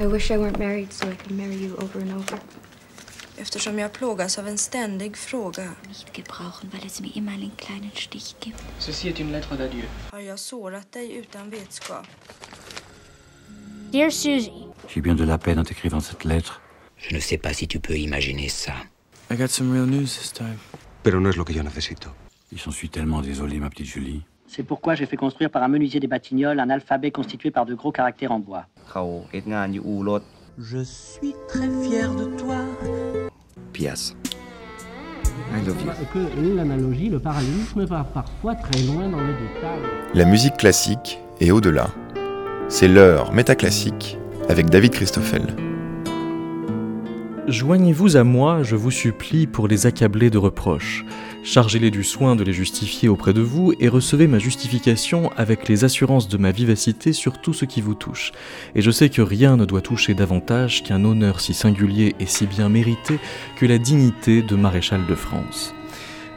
[0.00, 2.38] I wish I weren't married so I could marry you over and over.
[3.36, 5.74] Eftersom jag plågas av en ständig fråga.
[5.88, 8.58] Nicht gebrauchen, weil es mir immer einen kleinen Stich gibt.
[8.78, 9.84] Ceci est une lettre d'adieu.
[10.12, 12.06] Har jag sårat dig utan vetskap?
[13.92, 16.60] Dear Susie, J'ai bien de la peine en t'écrivant cette lettre.
[16.96, 18.74] Je ne sais pas si tu peux imaginer ça.
[19.30, 20.58] I got some real news this time.
[21.02, 22.08] Pero no es lo que yo necesito.
[22.52, 24.22] Et j'en suis tellement désolé, ma petite Julie.
[24.48, 27.74] C'est pourquoi j'ai fait construire par un menuisier des Batignolles un alphabet constitué par de
[27.74, 28.64] gros caractères en bois.
[30.58, 32.56] Je suis très fier de toi.
[33.74, 34.16] Pièce.
[36.12, 39.82] Que l'analogie, le parallélisme va parfois très loin dans les détails.
[40.14, 41.88] La musique classique et au-delà.
[42.68, 44.18] C'est l'heure métaclassique
[44.48, 45.42] avec David Christoffel.
[47.48, 51.04] Joignez-vous à moi, je vous supplie, pour les accabler de reproches.
[51.48, 55.82] Chargez-les du soin de les justifier auprès de vous et recevez ma justification avec les
[55.82, 58.32] assurances de ma vivacité sur tout ce qui vous touche.
[58.74, 62.46] Et je sais que rien ne doit toucher davantage qu'un honneur si singulier et si
[62.46, 63.18] bien mérité
[63.56, 65.74] que la dignité de maréchal de France.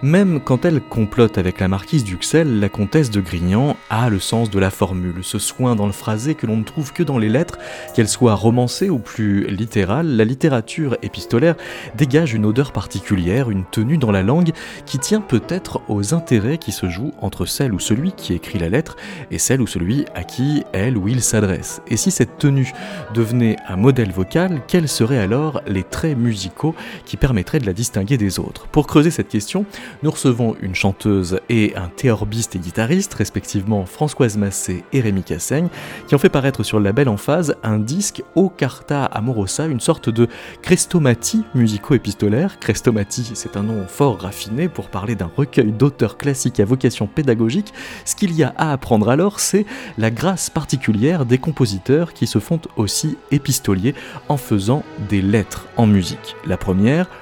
[0.03, 4.49] Même quand elle complote avec la marquise d'Uxelles, la comtesse de Grignan a le sens
[4.49, 7.30] de la formule, ce soin dans le phrasé que l'on ne trouve que dans les
[7.30, 7.59] lettres,
[7.94, 11.53] qu'elles soient romancées ou plus littérales, la littérature épistolaire
[11.95, 14.53] dégage une odeur particulière, une tenue dans la langue
[14.88, 18.69] qui tient peut-être aux intérêts qui se jouent entre celle ou celui qui écrit la
[18.69, 18.95] lettre
[19.29, 21.83] et celle ou celui à qui elle ou il s'adresse.
[21.88, 22.73] Et si cette tenue
[23.13, 26.73] devenait un modèle vocal, quels seraient alors les traits musicaux
[27.05, 28.66] qui permettraient de la distinguer des autres?
[28.66, 29.67] Pour creuser cette question,
[30.03, 35.70] nous recevons une chanteuse et un théorbiste et guitariste, respectivement Françoise Massé et Rémi Cassaigne,
[36.08, 39.80] qui ont fait paraître sur le label en phase un disque O Carta Amorosa, une
[39.80, 40.28] sorte de
[40.62, 42.59] chrestomatie musico-épistolaire.
[42.59, 47.73] Chrestomatie, c'est un nom fort raffiné pour parler d'un recueil d'auteurs classiques à vocation pédagogique.
[48.06, 49.66] Ce qu'il y a à apprendre alors, c'est
[49.97, 53.95] la grâce particulière des compositeurs qui se font aussi épistoliers
[54.30, 56.36] en faisant des lettres en musique.
[56.45, 57.08] La première,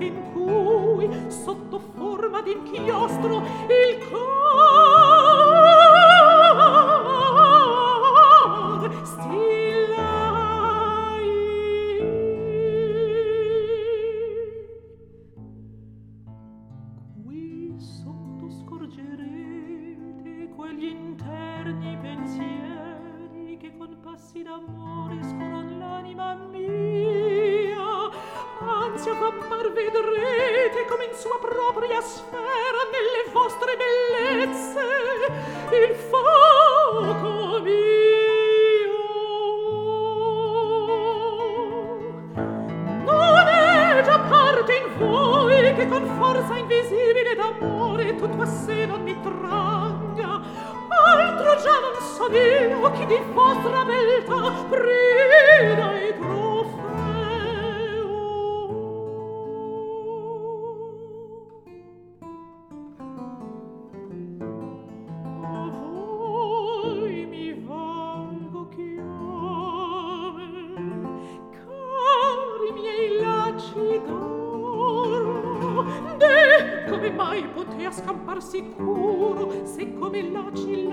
[0.00, 4.47] in cui sotto forma d'inchiostro il cor
[77.18, 80.86] mai potea scampar sicuro se come laci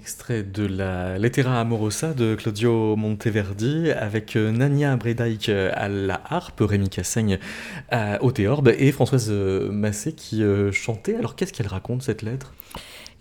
[0.00, 6.62] Extrait de la Lettera Amorosa de Claudio Monteverdi avec euh, Nania Bredaïk à la harpe,
[6.62, 7.38] Rémi Cassaigne
[8.22, 11.16] au théorbe et Françoise euh, Massé qui euh, chantait.
[11.16, 12.54] Alors qu'est-ce qu'elle raconte cette lettre?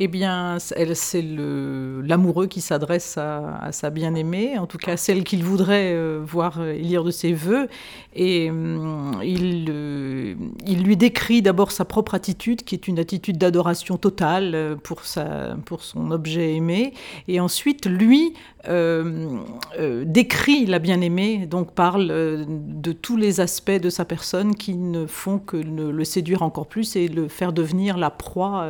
[0.02, 5.44] Eh bien, elle, c'est l'amoureux qui s'adresse à, sa bien-aimée, en tout cas celle qu'il
[5.44, 7.68] voudrait euh, voir euh, lire de ses voeux.
[8.16, 10.36] Et il, euh,
[10.66, 16.12] il, lui décrit d'abord sa propre attitude, qui est une attitude d'adoration totale pour son
[16.12, 16.94] objet aimé.
[17.28, 18.34] Et ensuite, lui
[20.06, 22.08] décrit la bien-aimée, donc parle
[22.48, 26.96] de tous les aspects de sa personne qui ne font que le séduire encore plus
[26.96, 28.68] et le faire devenir la proie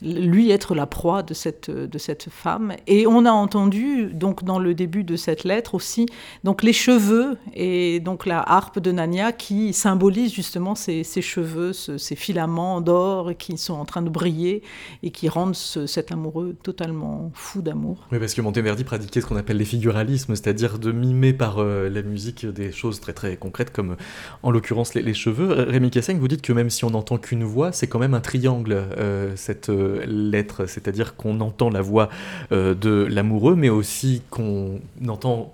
[0.00, 2.74] lui être la proie de cette, de cette femme.
[2.86, 6.06] Et on a entendu, donc dans le début de cette lettre aussi,
[6.44, 11.72] donc les cheveux et donc la harpe de Nania qui symbolise justement ces, ces cheveux,
[11.72, 14.62] ces filaments d'or qui sont en train de briller
[15.02, 18.06] et qui rendent cet amoureux totalement fou d'amour.
[18.12, 21.88] Oui, parce que Monteverdi pratiquait ce qu'on appelle les figuralismes, c'est-à-dire de mimer par euh,
[21.88, 23.96] la musique des choses très très concrètes comme
[24.42, 25.52] en l'occurrence les, cheveux.
[25.52, 28.20] Rémi Cassaigne, vous dites que même si on n'entend qu'une voix, c'est quand même un
[28.20, 29.70] triangle, euh, cette
[30.06, 32.08] l'être, c'est-à-dire qu'on entend la voix
[32.50, 35.52] euh, de l'amoureux, mais aussi qu'on entend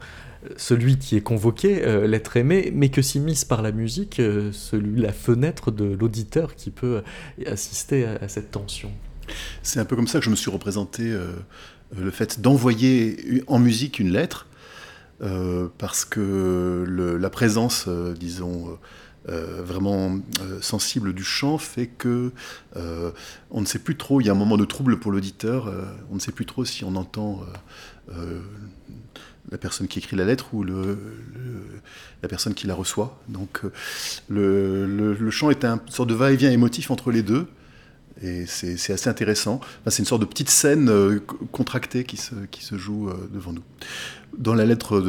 [0.57, 5.01] celui qui est convoqué, euh, l'être aimé, mais que s'immisce par la musique euh, celui,
[5.01, 7.03] la fenêtre de l'auditeur qui peut
[7.47, 8.91] assister à, cette tension.
[9.63, 11.13] C'est un peu comme ça que je me suis représenté
[11.97, 14.47] le fait d'envoyer en musique une lettre,
[15.77, 16.87] parce que
[17.21, 17.89] la présence,
[18.19, 18.79] disons,
[19.29, 22.33] euh, vraiment euh, sensible du chant fait que
[22.77, 23.11] euh,
[23.51, 25.73] on ne sait plus trop, il y a un moment de trouble pour l'auditeur,
[26.11, 27.45] on ne sait plus trop si on entend
[29.51, 33.19] la personne qui écrit la lettre ou la personne qui la reçoit.
[33.29, 33.63] Donc
[34.29, 37.47] le, le chant est un sorte de va-et-vient émotif entre les deux.
[38.23, 39.61] Et c'est assez intéressant.
[39.87, 41.21] c'est une sorte de petite scène
[41.53, 43.63] contractée qui se, joue devant nous
[44.37, 45.01] dans la lettre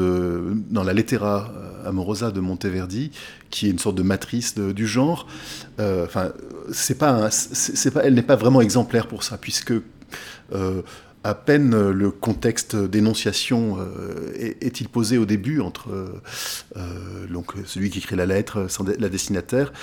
[0.70, 1.52] dans la Lettera
[1.86, 3.12] Amorosa de Monteverdi,
[3.50, 5.28] qui est une sorte de matrice du genre,
[5.80, 6.32] euh, enfin,
[6.72, 9.74] c'est pas, c'est pas, elle n'est pas vraiment exemplaire pour ça, puisque
[10.54, 10.82] euh,
[11.24, 15.90] à peine le contexte d'énonciation euh, est-il posé au début entre
[17.30, 18.68] donc celui qui écrit la lettre,
[19.00, 19.74] la destinataire,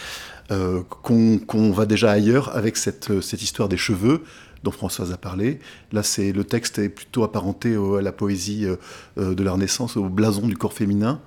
[0.49, 4.23] qu'on va déjà ailleurs avec cette, cette histoire des cheveux
[4.67, 5.61] dont Françoise a parlé.
[5.93, 8.77] Là, c'est le texte est plutôt apparenté à la poésie euh,
[9.19, 11.21] euh, de la Renaissance, au blason du corps féminin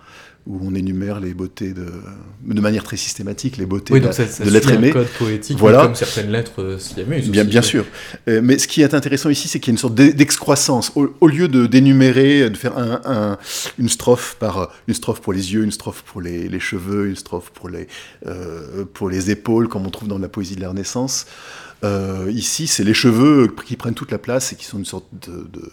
[0.47, 1.85] où on énumère les beautés de,
[2.45, 4.89] de manière très systématique, les beautés oui, ça, ça de l'être aimé.
[4.89, 5.83] un code poétique, voilà.
[5.83, 7.29] comme certaines lettres euh, s'y amusent.
[7.29, 7.67] Bien, aussi, bien oui.
[7.67, 7.85] sûr.
[8.27, 10.91] Euh, mais ce qui est intéressant ici, c'est qu'il y a une sorte d'excroissance.
[10.95, 13.37] Au, au, lieu de d'énumérer, de faire un, un,
[13.77, 17.15] une strophe par une strophe pour les yeux, une strophe pour les, les cheveux, une
[17.15, 17.87] strophe pour les
[18.25, 21.25] euh, pour les épaules, comme on trouve dans la poésie de la Renaissance.
[21.83, 25.07] Euh, ici, c'est les cheveux qui prennent toute la place et qui sont une sorte
[25.13, 25.71] de, de,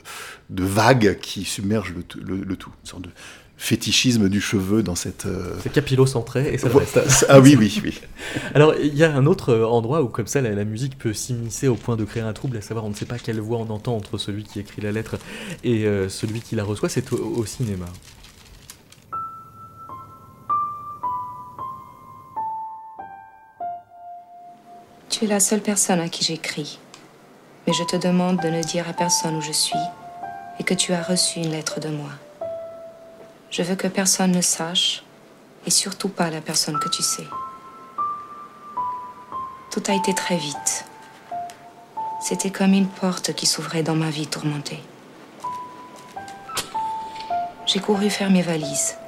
[0.50, 3.10] de vague qui submerge le, le, le, tout, une sorte de
[3.56, 5.26] fétichisme du cheveu dans cette.
[5.26, 5.56] Euh...
[5.62, 7.26] C'est capillocentré et ça le reste.
[7.28, 8.00] ah oui, oui, oui.
[8.54, 11.68] Alors, il y a un autre endroit où, comme ça, la, la musique peut s'immiscer
[11.68, 13.70] au point de créer un trouble, à savoir, on ne sait pas quelle voix on
[13.70, 15.16] entend entre celui qui écrit la lettre
[15.64, 17.86] et euh, celui qui la reçoit, c'est au, au cinéma.
[25.08, 26.78] Tu es la seule personne à qui j'écris.
[27.66, 29.78] Mais je te demande de ne dire à personne où je suis
[30.60, 32.10] et que tu as reçu une lettre de moi.
[33.56, 35.02] Je veux que personne ne sache,
[35.66, 37.24] et surtout pas la personne que tu sais.
[39.70, 40.84] Tout a été très vite.
[42.20, 44.80] C'était comme une porte qui s'ouvrait dans ma vie tourmentée.
[47.64, 48.98] J'ai couru faire mes valises,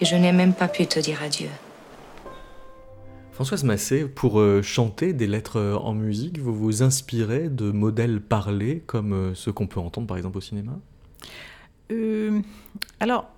[0.00, 1.50] et je n'ai même pas pu te dire adieu.
[3.32, 8.22] Françoise Massé, pour euh, chanter des lettres euh, en musique, vous vous inspirez de modèles
[8.22, 10.72] parlés comme euh, ceux qu'on peut entendre par exemple au cinéma?
[11.90, 12.40] Euh,
[12.98, 13.28] Alors,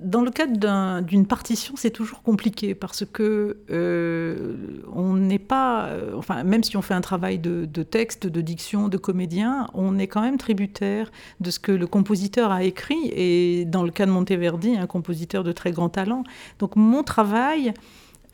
[0.00, 4.56] dans le cadre d'une un, partition, c'est toujours compliqué parce que euh,
[4.92, 8.88] on n'est pas, euh, enfin, même si on fait un travail de, texte, de diction,
[8.88, 13.64] de comédien, on est quand même tributaire de ce que le compositeur a écrit et
[13.64, 16.24] dans le cas de Monteverdi, un compositeur de très grand talent.
[16.58, 17.74] Donc mon travail,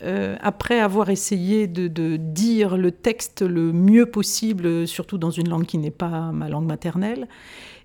[0.02, 5.66] euh, après avoir essayé de, dire le texte le mieux possible, surtout dans une langue
[5.66, 7.28] qui n'est pas ma langue maternelle,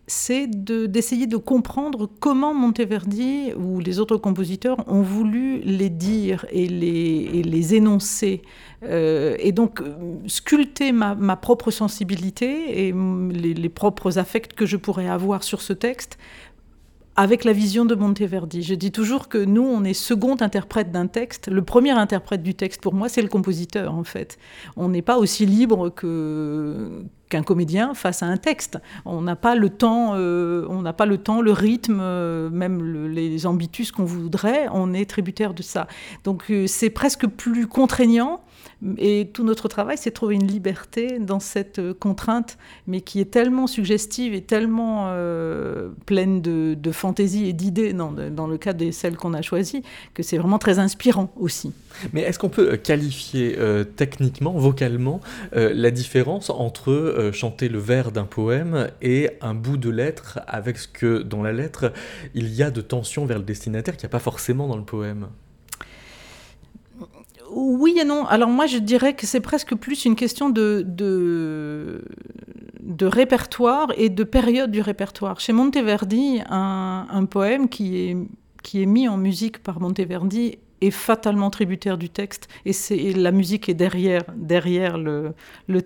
[0.07, 6.67] c'est d'essayer de, comprendre comment Monteverdi ou les autres compositeurs ont voulu les dire et
[6.67, 8.41] les, les énoncer.
[8.83, 9.81] Euh, et donc
[10.27, 12.93] sculpter ma, ma propre sensibilité et
[13.31, 16.17] les, les, propres affects que je pourrais avoir sur ce texte
[17.15, 18.61] avec la vision de Monteverdi.
[18.61, 21.47] Je dis toujours que nous, on est second interprète d'un texte.
[21.49, 24.37] Le premier interprète du texte, pour moi, c'est le compositeur, en fait.
[24.75, 28.79] On n'est pas aussi libre que qu'un comédien face à un texte.
[29.05, 33.07] On n'a pas le temps, euh, on n'a pas le temps, le rythme, euh, même
[33.07, 34.67] les ambitus qu'on voudrait.
[34.71, 35.87] On est tributaire de ça.
[36.23, 38.41] Donc euh, c'est presque plus contraignant
[38.97, 43.31] et tout notre travail, c'est trouver une liberté dans cette euh, contrainte, mais qui est
[43.31, 48.91] tellement suggestive et tellement euh, pleine de, fantaisie et d'idées dans, dans, le cas des
[48.91, 49.81] celles qu'on a choisies,
[50.13, 51.73] que c'est vraiment très inspirant aussi.
[52.13, 53.57] Mais est-ce qu'on peut euh, qualifier
[53.95, 55.21] techniquement, vocalement,
[55.53, 60.87] la différence entre chanter le vers d'un poème et un bout de lettre avec ce
[60.87, 61.91] que dans la lettre
[62.33, 64.83] il y a de tension vers le destinataire qu'il n'y a pas forcément dans le
[64.83, 65.27] poème?
[67.51, 68.25] Oui et non.
[68.25, 70.85] Alors moi, je dirais que c'est presque plus une question de,
[73.01, 75.39] répertoire et de période du répertoire.
[75.39, 78.27] Chez Monteverdi, un, poème qui
[78.73, 83.69] est mis en musique par Monteverdi est fatalement tributaire du texte et, c'est, la musique
[83.69, 85.33] est derrière, derrière le,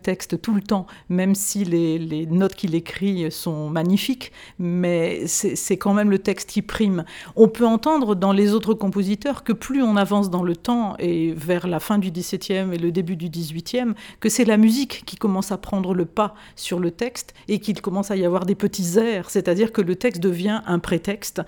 [0.02, 5.56] texte tout le temps, même si les, les notes qu'il écrit sont magnifiques, mais c'est,
[5.56, 7.04] c'est quand même le texte qui prime.
[7.36, 11.34] On peut entendre dans les autres compositeurs que plus on avance dans le temps et
[11.34, 15.16] vers la fin du XVIIe et le début du XVIIIe, que c'est la musique qui
[15.16, 18.56] commence à prendre le pas sur le texte et qu'il commence à y avoir des
[18.56, 21.42] petits airs, c'est-à-dire que le texte devient un prétexte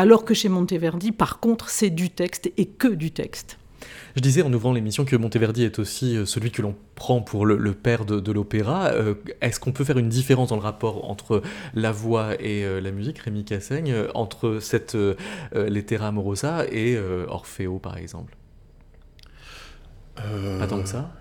[0.00, 3.58] alors que chez Monteverdi, par contre, c'est du texte et que du texte.
[4.16, 7.44] Je disais en ouvrant l'émission que Monteverdi est aussi euh, celui que l'on prend pour
[7.44, 8.86] le, père de, l'opéra.
[8.86, 11.42] Euh, est-ce qu'on peut faire une différence dans le rapport entre
[11.74, 14.96] la voix et euh, la musique, Rémi Cassaigne, entre cette
[15.52, 18.36] Lettera Amorosa et Orfeo par exemple?
[20.16, 21.12] Pas tant que ça?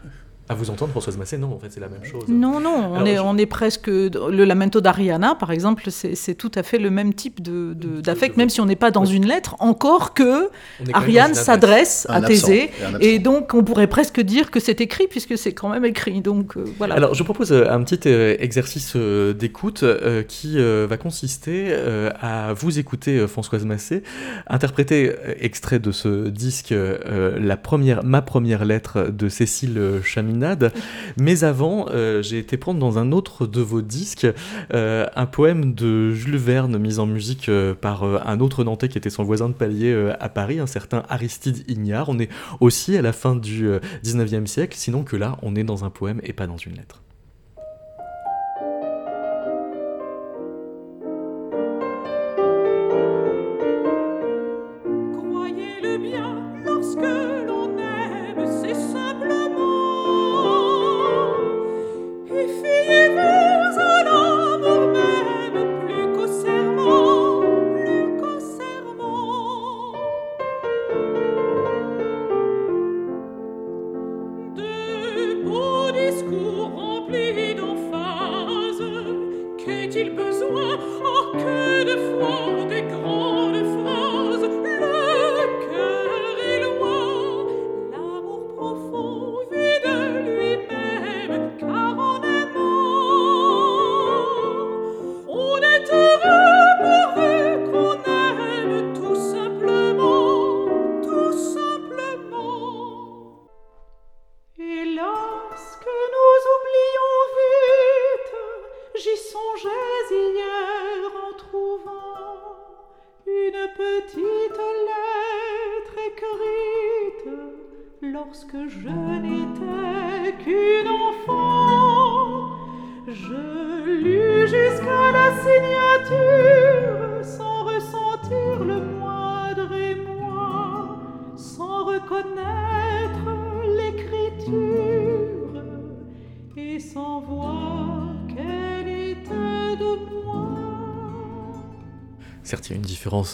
[0.50, 2.24] À vous entendre, Françoise Massé, non, en fait, c'est la même chose.
[2.28, 3.86] Non, non, on, est, on est presque.
[3.86, 8.50] Le Lamento d'Ariana, par exemple, c'est tout à fait le même type d'affect, de, même
[8.50, 10.50] si on n'est pas dans une lettre, encore que
[10.92, 12.72] Ariane s'adresse à Thésée.
[13.00, 16.22] Et, donc, on pourrait presque dire que c'est écrit, puisque c'est quand même écrit.
[16.22, 16.96] Donc, euh, voilà.
[16.96, 19.86] Alors, je propose euh, un petit euh, exercice d'écoute
[20.28, 21.72] qui va consister
[22.20, 24.02] à vous écouter, Françoise Massé,
[24.48, 30.39] interpréter extrait de ce disque, la première, ma première lettre de Cécile Chamin
[31.18, 34.28] mais avant, euh, j'ai été prendre dans un autre de vos disques
[34.74, 38.98] euh, un poème de Jules Verne mis en musique euh, par un autre Nantais qui
[38.98, 42.10] était son voisin de palier à Paris, un certain Aristide Ignard.
[42.10, 42.30] On est
[42.60, 43.70] aussi à la fin du
[44.04, 47.02] 19e siècle, sinon que là, on est dans un poème et pas dans une lettre.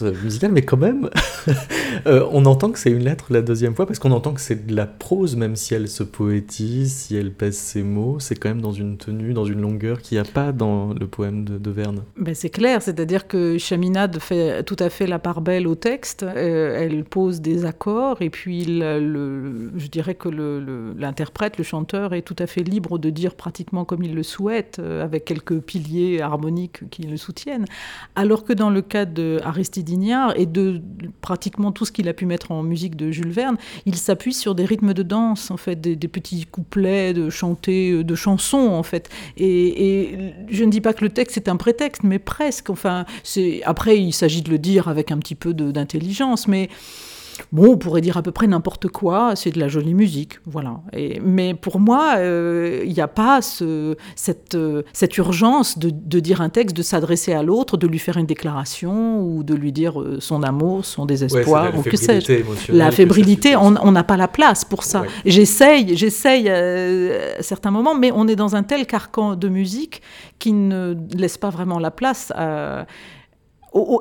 [0.02, 1.10] Musicale, mais quand même,
[2.08, 4.68] euh, on entend que c'est une lettre la deuxième fois, parce qu'on entend que c'est
[4.68, 8.50] de la prose, même si elle se poétise, si elle pèse ses mots, c'est quand
[8.50, 11.76] même dans une tenue, dans une longueur qu'il n'y a pas dans le poème de,
[11.76, 12.04] Verne.
[12.18, 16.24] Ben c'est clair, c'est-à-dire que Chaminade fait tout à fait la part belle au texte,
[16.24, 20.30] euh, elle pose des accords, et puis le, je dirais que
[20.98, 24.80] l'interprète, le, chanteur, est tout à fait libre de dire pratiquement comme il le souhaite,
[24.80, 27.66] avec quelques piliers harmoniques qui le soutiennent,
[28.16, 29.40] alors que dans le cas de
[29.90, 30.82] Ignard et de
[31.22, 34.54] pratiquement tout ce qu'il a pu mettre en musique de Jules Verne, il s'appuie sur
[34.54, 39.10] des rythmes de danse, en fait, des, petits couplets de chanter, de chansons, en fait.
[39.38, 42.70] Et, et, je ne dis pas que le texte est un prétexte, mais presque.
[42.70, 46.70] Enfin, c'est après, il s'agit de le dire avec un petit peu d'intelligence, mais
[47.52, 50.82] Bon, on pourrait dire à peu près n'importe quoi, c'est de la jolie musique, voilà.
[50.94, 55.90] Et, mais pour moi, il euh, n'y a pas ce, cette, euh, cette, urgence de,
[55.92, 59.54] de, dire un texte, de s'adresser à l'autre, de lui faire une déclaration ou de
[59.54, 62.44] lui dire euh, son amour, son désespoir, ouais, ou que sais-je.
[62.72, 65.02] La fébrilité, on n'a pas la place pour ça.
[65.02, 65.08] Ouais.
[65.26, 70.02] J'essaye, j'essaye à certains moments, mais on est dans un tel carcan de musique
[70.40, 72.86] qui ne laisse pas vraiment la place à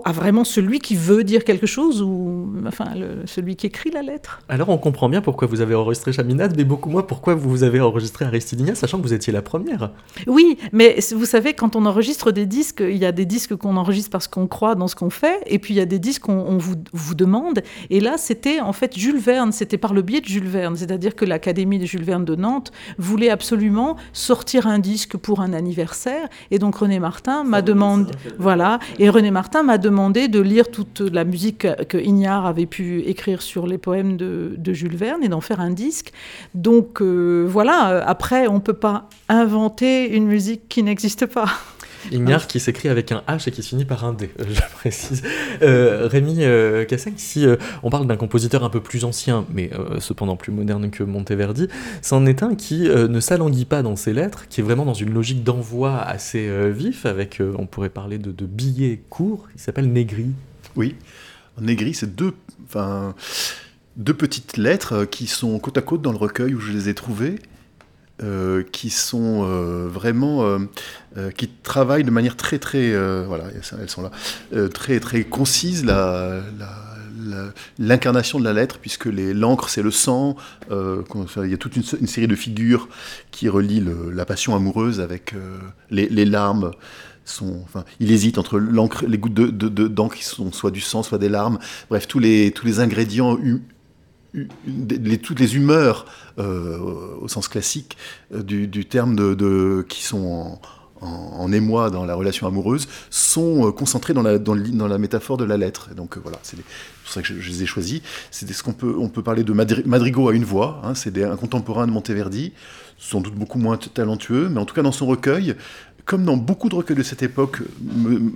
[0.04, 4.02] à vraiment celui qui veut dire quelque chose ou enfin le, celui qui écrit la
[4.02, 4.40] lettre?
[4.48, 7.80] Alors on comprend bien pourquoi vous avez enregistré Chaminade, mais beaucoup moins pourquoi vous avez
[7.80, 9.90] enregistré Aristidinia, sachant que vous étiez la première.
[10.26, 13.76] Oui, mais vous savez, quand on enregistre des disques, il y a des disques qu'on
[13.76, 16.22] enregistre parce qu'on croit dans ce qu'on fait, et puis il y a des disques
[16.22, 17.62] qu'on vous, vous demande.
[17.90, 21.16] Et là, c'était en fait Jules Verne, c'était par le biais de Jules Verne, c'est-à-dire
[21.16, 26.28] que l'Académie de Jules Verne de Nantes voulait absolument sortir un disque pour un anniversaire,
[26.52, 31.00] et donc René Martin m'a demandé, voilà, et René Martin m'a demandé de lire toute
[31.00, 35.28] la musique que Ignard avait pu écrire sur les poèmes de, de Jules Verne et
[35.28, 36.12] d'en faire un disque.
[36.54, 41.48] Donc euh, voilà, après, on ne peut pas inventer une musique qui n'existe pas.
[42.12, 45.22] Ignard qui s'écrit avec un H et qui se finit par un D, je précise.
[45.62, 46.84] Euh, Rémi euh,
[47.16, 50.90] si euh, on parle d'un compositeur un peu plus ancien, mais euh, cependant plus moderne
[50.90, 51.68] que Monteverdi,
[52.02, 54.94] c'en est un qui euh, ne s'alanguit pas dans ses lettres, qui est vraiment dans
[54.94, 59.90] une logique d'envoi assez euh, vif, avec, on pourrait parler de, billets courts, il s'appelle
[59.90, 60.26] Négri.
[60.76, 60.94] Oui,
[61.60, 62.34] Négri, c'est deux,
[63.96, 66.94] deux petites lettres qui sont côte à côte dans le recueil où je les ai
[66.94, 67.36] trouvées.
[68.22, 72.92] Euh, qui sont euh, vraiment euh, qui travaillent de manière très très
[73.24, 73.46] voilà
[73.80, 76.40] elles sont là très très concise la,
[77.76, 80.36] l'incarnation de la lettre, puisque l'encre c'est le sang,
[80.70, 82.88] il y a toute une, série de figures
[83.32, 85.34] qui relient la passion amoureuse avec
[85.90, 86.70] les, larmes.
[87.26, 90.82] Sont, enfin, il hésite entre l'encre, les gouttes d'encre de, de, qui sont soit du
[90.82, 91.58] sang, soit des larmes.
[91.88, 93.38] Bref, tous les, tous les ingrédients
[95.22, 96.06] toutes les humeurs,
[96.38, 96.78] euh,
[97.20, 97.96] au sens classique
[98.34, 99.16] euh, du, terme,
[99.86, 100.58] qui sont
[101.00, 105.90] en, émoi dans la relation amoureuse, sont euh, concentrés dans la, métaphore de la lettre.
[105.92, 108.00] Et donc voilà, c'est pour ça que je, je, les ai choisis.
[108.30, 111.36] C'est ce qu'on peut, on peut parler de Madrigo à une voix, hein, c'est un
[111.36, 112.52] contemporain de Monteverdi,
[112.98, 115.56] sans doute beaucoup moins talentueux, mais en tout cas dans son recueil,
[116.04, 117.60] comme dans beaucoup de recueils de cette époque,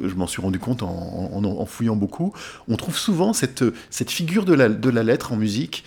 [0.03, 2.33] je m'en suis rendu compte en, fouillant beaucoup,
[2.67, 5.85] on trouve souvent cette, cette figure de la, de la lettre en musique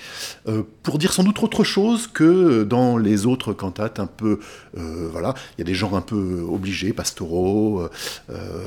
[0.48, 4.40] euh, pour dire sans doute autre chose que dans les autres cantates un peu,
[4.78, 7.88] euh, voilà, il y a des genres un peu obligés, pastoraux,
[8.30, 8.60] euh,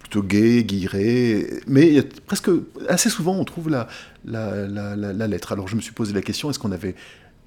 [0.00, 2.50] plutôt gays, guillerés, mais presque
[2.88, 3.86] assez souvent on trouve la,
[4.24, 5.52] la, la lettre.
[5.52, 6.96] Alors je me suis posé la question, est-ce qu'on avait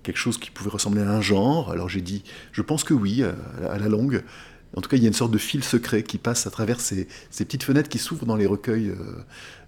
[0.06, 1.72] quelque chose qui pouvait ressembler à un genre.
[1.72, 4.24] Alors j'ai dit, je pense que oui, à, la longue.
[4.76, 6.82] En tout cas, il y a une sorte de fil secret qui passe à travers
[6.82, 8.96] ces, ces petites fenêtres qui s'ouvrent dans les recueils euh,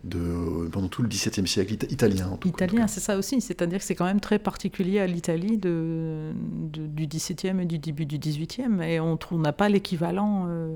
[0.04, 2.38] de, pendant tout le XVIIe siècle italien.
[2.43, 3.39] italien, c'est ça aussi.
[3.39, 6.34] C'est-à-dire que c'est quand même très particulier à l'Italie de,
[6.73, 8.82] de, du XVIIe et du début du XVIIIe.
[8.84, 10.45] Et on n'a pas l'équivalent.
[10.50, 10.76] Euh,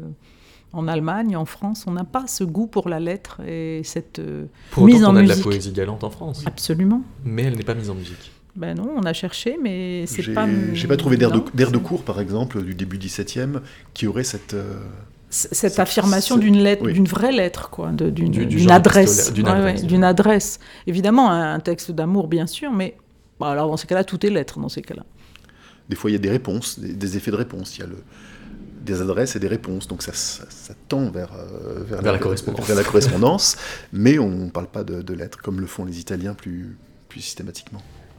[0.73, 4.45] en Allemagne, en France, on n'a pas ce goût pour la lettre et cette euh,
[4.71, 5.35] pour mise en on a musique.
[5.35, 6.43] de la poésie galante en France.
[6.45, 7.01] Absolument.
[7.25, 8.31] Mais elle n'est pas mise en musique.
[8.55, 10.47] Ben non, on a cherché, mais c'est pas.
[10.73, 13.61] J'ai pas trouvé d'air de, de, cours, par exemple, du début 17e,
[13.93, 14.53] qui aurait cette.
[14.53, 14.79] Euh,
[15.29, 16.91] cette affirmation d'une lettre, oui.
[16.91, 21.61] d'une vraie lettre, quoi, d'une du, du adresse, d'une adresse, ouais, ouais, adresse, Évidemment, un
[21.61, 22.97] texte d'amour, bien sûr, mais
[23.39, 25.05] bon, alors dans ces cas-là, tout est lettre dans ces cas-là.
[25.87, 27.77] Des fois, il y a des réponses, des, des, effets de réponse.
[27.77, 28.03] Il y a le,
[28.83, 32.11] des adresses et des réponses, donc ça, ça, ça tend vers, euh, vers, vers, la,
[32.11, 32.67] la correspondance.
[32.67, 33.55] vers la correspondance,
[33.93, 37.21] mais on ne parle pas de, de lettres comme le font les Italiens plus, plus
[37.21, 37.81] systématiquement.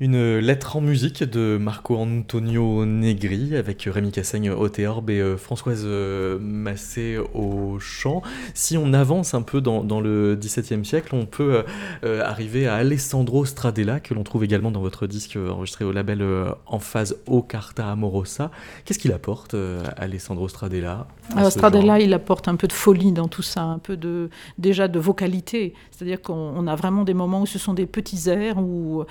[0.00, 5.36] Une lettre en musique de Marco Antonio Negri avec Rémi Cassaigne au théorbe et euh,
[5.36, 8.22] Françoise euh, Massé au chant.
[8.54, 11.64] Si on avance un peu dans, le XVIIe siècle, on peut
[12.04, 16.24] euh, arriver à Alessandro Stradella, que l'on trouve également dans votre disque enregistré au label
[16.66, 18.52] En phase O Carta Amorosa.
[18.84, 19.56] Qu'est-ce qu'il apporte,
[19.96, 23.96] Alessandro Stradella Alors, Stradella, il apporte un peu de folie dans tout ça, un peu
[23.96, 25.74] de, déjà de vocalité.
[25.90, 29.04] C'est-à-dire qu'on a vraiment des moments où ce sont des petits airs, où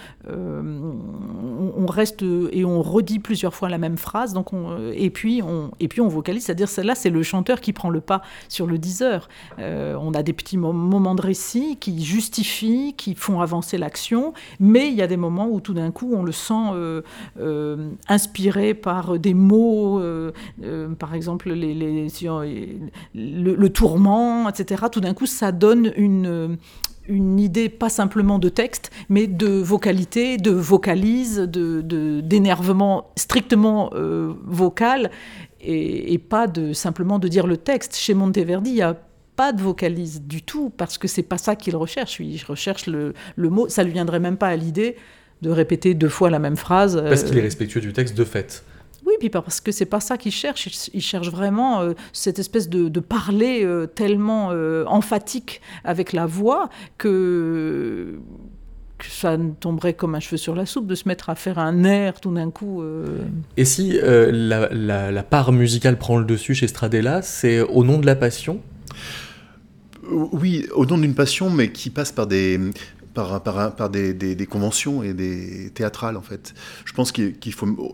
[0.77, 4.47] on, reste et on redit plusieurs fois la même phrase, donc
[4.93, 8.01] et, puis on, et puis on vocalise, c'est-à-dire là c'est le chanteur qui prend le
[8.01, 9.29] pas sur le diseur.
[9.59, 14.87] Euh, on a des petits moments de récit qui justifient, qui font avancer l'action, mais
[14.89, 17.01] il y a des moments où tout d'un coup on le sent euh,
[17.39, 20.01] euh, inspiré par des mots,
[20.99, 21.73] par exemple les,
[23.15, 24.85] le, le, tourment, etc.
[24.91, 26.57] Tout d'un coup ça donne une
[27.07, 31.81] une idée pas simplement de texte, mais de vocalité, de vocalise, de,
[32.21, 35.11] d'énervement strictement euh, vocal,
[35.59, 37.95] et, pas de simplement de dire le texte.
[37.95, 38.97] Chez Monteverdi, il n'y a
[39.35, 42.19] pas de vocalise du tout, parce que c'est pas ça qu'il recherche.
[42.19, 43.67] Il recherche le, le mot.
[43.67, 44.95] Ça lui viendrait même pas à l'idée
[45.41, 47.01] de répéter deux fois la même phrase.
[47.01, 48.63] Parce qu'il est respectueux du texte de fait.
[49.07, 50.89] Oui, puis parce que c'est pas ça qu'il cherche.
[50.93, 56.69] Il cherche vraiment euh, cette espèce de, parler euh, tellement euh, emphatique avec la voix
[56.97, 58.19] que
[59.07, 62.19] ça tomberait comme un cheveu sur la soupe de se mettre à faire un air
[62.19, 62.83] tout d'un coup.
[63.55, 68.15] Et si la, part musicale prend le dessus chez Stradella, c'est au nom de la
[68.15, 68.59] passion?
[70.11, 72.59] Oui, au nom d'une passion, mais qui passe par des,
[73.13, 76.53] par, par, des, des, conventions et des théâtrales en fait.
[76.83, 77.93] Je pense qu'il faut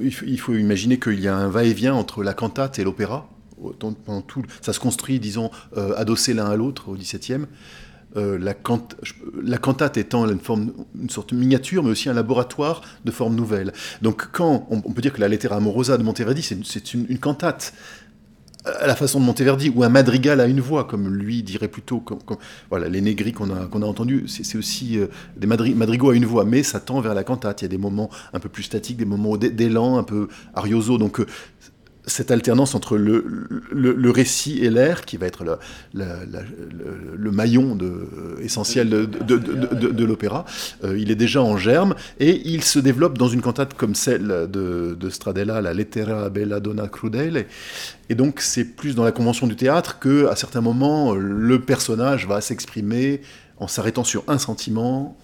[0.00, 3.28] il faut imaginer qu'il y a un va-et-vient entre la cantate et l'opéra.
[3.78, 7.46] Tout, ça se construit, disons, euh, adossé l'un à l'autre au XVIIe.
[8.16, 13.10] Euh, la, cantate étant une, forme, une sorte de miniature, mais aussi un laboratoire de
[13.12, 13.72] formes nouvelles.
[14.02, 17.72] Donc, quand on, peut dire que la Lettera Amorosa de Monteverdi, c'est une, cantate,
[18.64, 22.04] à la façon de Monteverdi, ou un madrigal à une voix, comme lui dirait plutôt.
[22.68, 26.26] Voilà, les négris qu'on a, qu'on a entendus, c'est aussi euh, des madrigaux à une
[26.26, 27.62] voix, mais ça tend vers la cantate.
[27.62, 30.98] Il y a des moments un peu plus statiques, des moments d'élan, un peu arioso.
[30.98, 31.26] Donc, euh,
[32.06, 35.44] cette alternance entre le, récit et l'air, qui va être
[35.94, 38.08] le, maillon de,
[38.42, 40.44] essentiel de l'opéra,
[40.84, 44.48] euh, il est déjà en germe et il se développe dans une cantate comme celle
[44.50, 47.46] de, Stradella, la Lettera Bella Donna Crudele.
[48.08, 52.26] Et donc c'est plus dans la convention du théâtre que, à certains moments, le personnage
[52.26, 53.20] va s'exprimer
[53.58, 55.16] en s'arrêtant sur un sentiment,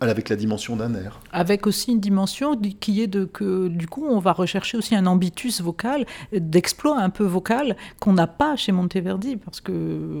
[0.00, 1.20] avec la dimension d'un air.
[1.32, 5.60] Avec aussi une dimension qui est que du coup on va rechercher aussi un ambitus
[5.60, 9.72] vocal, d'exploit un peu vocal qu'on n'a pas chez Monteverdi parce que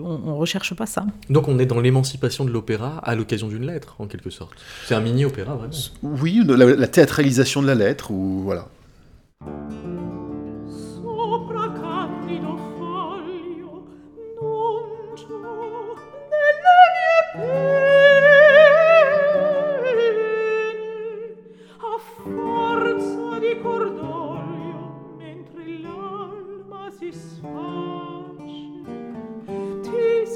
[0.04, 1.06] on, recherche pas ça.
[1.30, 4.54] Donc on est dans l'émancipation de l'opéra à l'occasion d'une lettre en quelque sorte.
[4.86, 5.72] C'est un mini opéra vraiment.
[6.02, 8.68] Oui, la, la théâtralisation de la lettre ou voilà.
[10.96, 11.74] Sopra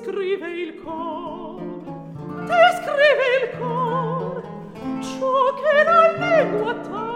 [0.09, 1.61] scrive il cor.
[2.47, 4.43] Te scrive il cor
[5.03, 7.09] ciò che la lingua t'ha.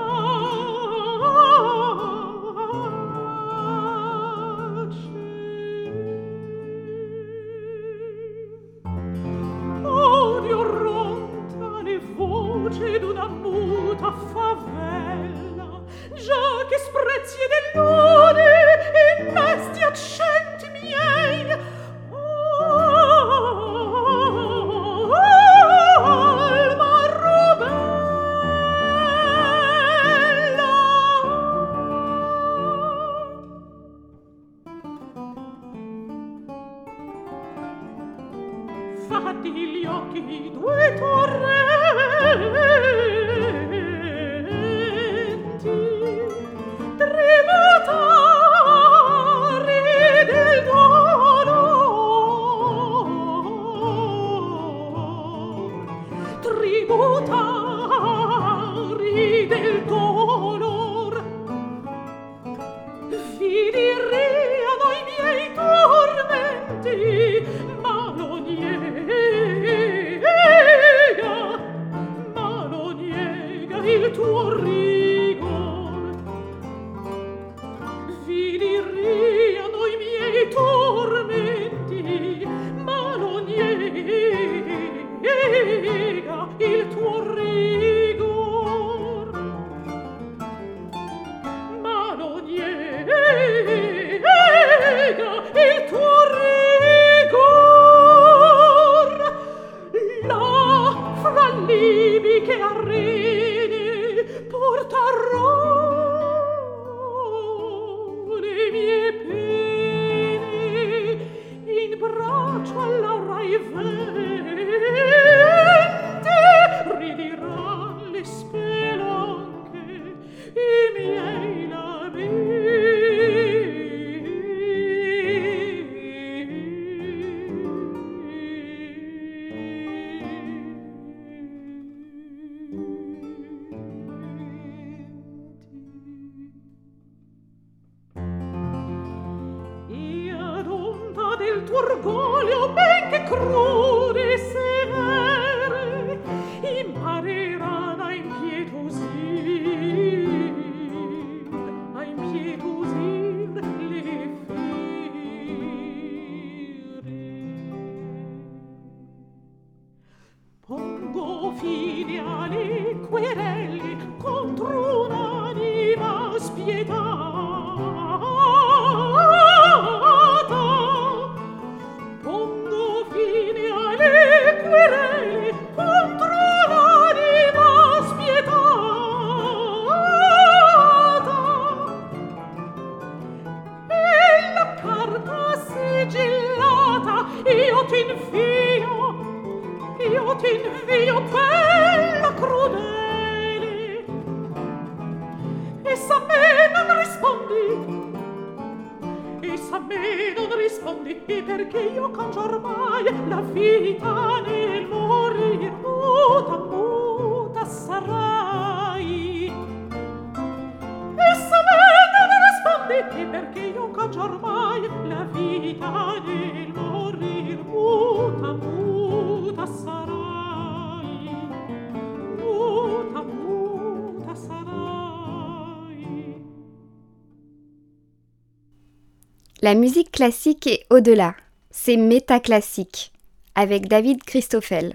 [230.13, 231.35] Classique est au-delà.
[231.71, 233.13] C'est métaclassique.
[233.55, 234.95] Avec David Christoffel.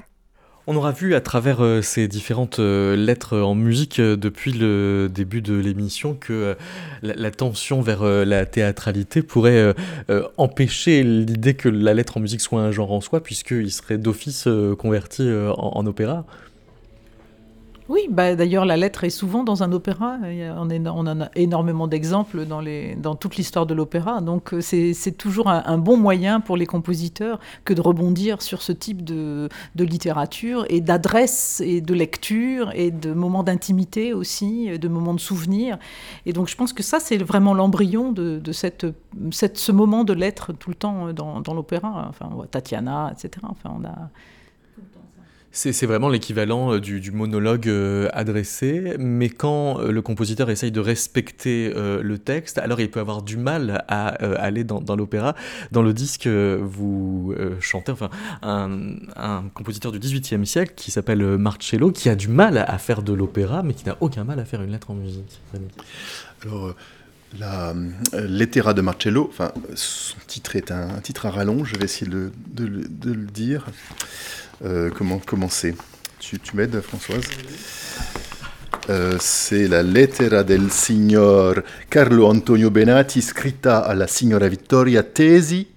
[0.69, 5.07] On aura vu à travers euh, ces différentes euh, lettres en musique euh, depuis le
[5.09, 6.57] début de l'émission que
[7.01, 9.73] la, tension vers la théâtralité pourrait
[10.37, 14.47] empêcher l'idée que la lettre en musique soit un genre en soi, puisqu'il serait d'office
[14.77, 16.25] converti en opéra.
[17.89, 20.17] Oui, bah, d'ailleurs, la lettre est souvent dans un opéra.
[20.21, 24.19] On, en a énormément d'exemples dans, toute l'histoire de l'opéra.
[24.19, 28.73] Donc, euh, c'est toujours un, bon moyen pour les compositeurs que de rebondir sur ce
[28.73, 35.13] type de, littérature et d'adresse et de lecture et de moments d'intimité aussi, de moments
[35.13, 35.77] de souvenir.
[36.25, 40.69] Et donc, je pense que ça, c'est vraiment l'embryon de, ce moment de lettre tout
[40.69, 42.07] le temps dans, dans l'opéra.
[42.09, 43.45] Enfin, Tatiana, etc.
[43.49, 44.09] Enfin, on a.
[45.57, 50.79] C'est vraiment l'équivalent euh, du, monologue euh, adressé, mais quand euh, le compositeur essaye de
[50.79, 55.35] respecter le texte, alors il peut avoir du mal à aller dans, l'opéra.
[55.71, 58.09] Dans le disque, vous chantez enfin,
[58.43, 63.13] un, compositeur du XVIIIe siècle qui s'appelle Marcello, qui a du mal à faire de
[63.13, 65.41] l'opéra, mais qui n'a aucun mal à faire une lettre en musique.
[66.43, 66.75] Alors,
[68.13, 72.31] Lettera de Marcello, enfin, son titre est un, titre à rallonge, je vais essayer de
[72.55, 73.65] le dire.
[74.65, 75.75] Euh, comment commencer
[76.19, 77.23] Tu, tu m'aides, Françoise
[78.89, 81.55] Euh, c'est la lettera del signor
[81.89, 85.67] Carlo Antonio Benati scritta alla signora Vittoria Tesi.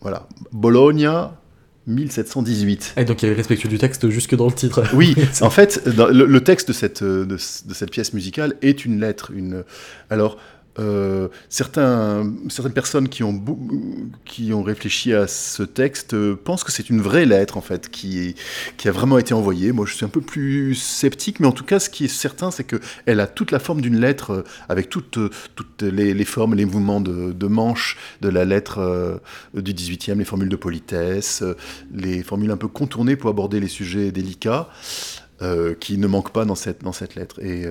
[0.00, 1.38] Voilà, Bologna
[1.86, 2.94] 1718.
[2.96, 4.82] Et donc il est respectueux du texte jusque dans le titre.
[4.92, 9.00] Oui, en fait, le, le texte de cette, euh, de cette pièce musicale est une
[9.00, 9.30] lettre.
[9.32, 9.62] Une...
[10.10, 10.38] Alors,
[10.78, 17.26] euh, certaines personnes qui ont, réfléchi à ce texte euh, pensent que c'est une vraie
[17.26, 18.34] lettre en fait qui,
[18.84, 19.72] a vraiment été envoyée.
[19.72, 22.50] Moi, je suis un peu plus sceptique, mais en tout cas, ce qui est certain,
[22.50, 25.18] c'est qu'elle a toute la forme d'une lettre euh, avec toutes,
[25.80, 29.20] les, les, formes, les mouvements de, manche de la lettre
[29.54, 31.42] du 18e, les formules de politesse,
[31.92, 34.68] les formules un peu contournées pour aborder les sujets délicats.
[35.80, 37.42] qui ne manquent pas dans cette, lettre.
[37.42, 37.66] Et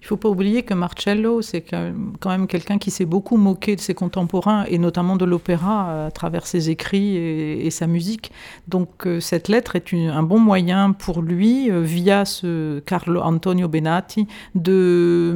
[0.00, 3.74] il ne faut pas oublier que Marcello, c'est quand même quelqu'un qui s'est beaucoup moqué
[3.74, 8.30] de ses contemporains et notamment de l'opéra euh, à travers ses écrits et, sa musique.
[8.68, 13.68] Donc euh, cette lettre est un bon moyen pour lui, euh, via ce Carlo Antonio
[13.68, 15.34] Benatti, de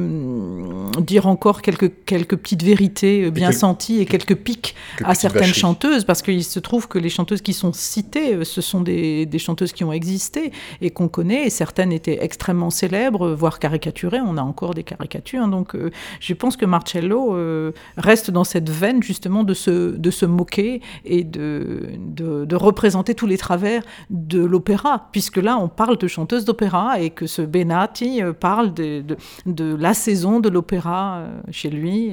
[0.99, 6.21] dire encore quelques, quelques petites vérités bien senties et quelques pics à certaines chanteuses, parce
[6.21, 9.83] qu'il se trouve que les chanteuses qui sont citées, ce sont des, des chanteuses qui
[9.83, 14.21] ont existé et qu'on connaît, et certaines étaient extrêmement célèbres, voire caricaturées.
[14.25, 15.47] On a encore des caricatures.
[15.47, 15.89] Donc euh,
[16.19, 20.81] je pense que Marcello euh, reste dans cette veine justement de se, de se moquer
[21.05, 26.45] et de, de, représenter tous les travers de l'opéra, puisque là on parle de chanteuse
[26.45, 29.03] d'opéra et que ce Benatti euh, parle de,
[29.47, 32.11] de, la saison de l'opéra chez lui.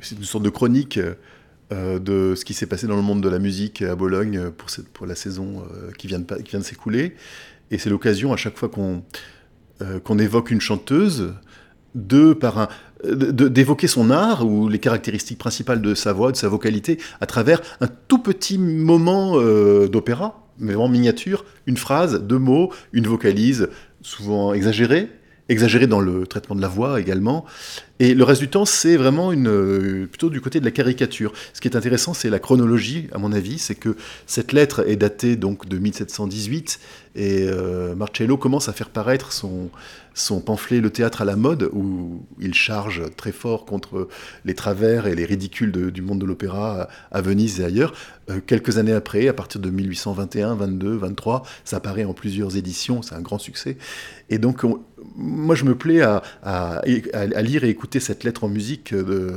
[0.00, 1.00] C'est une sorte de chronique.
[1.70, 4.88] de ce qui s'est passé dans le monde de la musique à Bologne pour, cette,
[4.88, 5.64] pour la saison
[5.98, 7.16] qui vient de, de s'écouler.
[7.72, 9.02] Et c'est l'occasion, à chaque fois qu'on
[10.04, 11.34] qu'on évoque une chanteuse,
[11.96, 12.68] de par un
[13.04, 17.60] d'évoquer son art ou les caractéristiques principales de sa voix, de sa vocalité, à travers
[17.80, 23.68] un tout petit moment euh, d'opéra, mais vraiment miniature, une phrase, deux mots, une vocalise,
[24.00, 25.10] souvent exagérée,
[25.48, 27.44] exagérée dans le traitement de la voix également.
[28.00, 31.32] Et le reste du temps, c'est vraiment une, euh, plutôt du côté de la caricature.
[31.52, 34.96] Ce qui est intéressant, c'est la chronologie, à mon avis, c'est que cette lettre est
[34.96, 36.80] datée donc de 1718
[37.14, 39.70] et euh, Marcello commence à faire paraître son,
[40.16, 44.08] son pamphlet Le théâtre à la mode, où il charge très fort contre
[44.44, 47.92] les travers et les ridicules du monde de l'opéra à, Venise et ailleurs.
[48.30, 53.02] Euh, quelques années après, à partir de 1821, 22, 23, ça apparaît en plusieurs éditions,
[53.02, 53.76] c'est un grand succès.
[54.30, 54.64] Et donc,
[55.14, 56.22] moi, je me plais à,
[56.86, 59.34] lire et écouter cette lettre en musique de,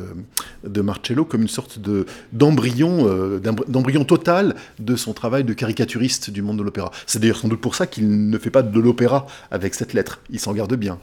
[0.64, 6.58] de Marcello comme une sorte euh, d'embryon total de son travail de caricaturiste du monde
[6.58, 6.92] de l'opéra.
[7.06, 10.22] C'est d'ailleurs sans doute pour ça qu'il ne fait pas de l'opéra avec cette lettre.
[10.30, 11.00] Il s'en garde bien.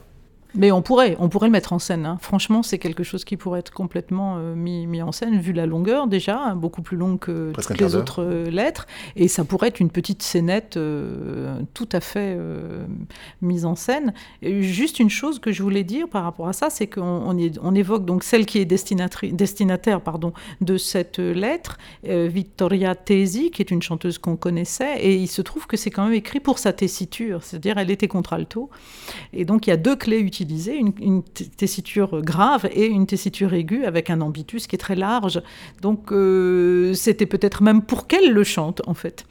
[0.56, 2.06] Mais on pourrait, on pourrait le mettre en scène.
[2.06, 2.18] Hein.
[2.20, 5.66] Franchement, c'est quelque chose qui pourrait être complètement euh, mis, mis, en scène, vu la
[5.66, 8.86] longueur déjà, hein, beaucoup plus longue que toutes les autres euh, lettres.
[9.16, 12.38] Et ça pourrait être une petite scénette euh, tout à fait
[13.42, 14.14] mise en scène.
[14.42, 17.74] Et juste une chose que je voulais dire par rapport à ça, c'est qu'on on,
[17.74, 23.82] évoque donc celle qui est destinataire pardon, de cette lettre, Vittoria Tesi, qui est une
[23.82, 25.00] chanteuse qu'on connaissait.
[25.00, 28.08] Et il se trouve que c'est quand même écrit pour sa tessiture, c'est-à-dire elle était
[28.08, 28.70] contralto.
[29.32, 33.84] Et donc il y a deux clés utilisées une, tessiture grave et une tessiture aiguë
[33.84, 35.42] avec un ambitus qui est très large.
[35.82, 39.26] Donc euh, c'était peut-être même pour qu'elle le chante en fait.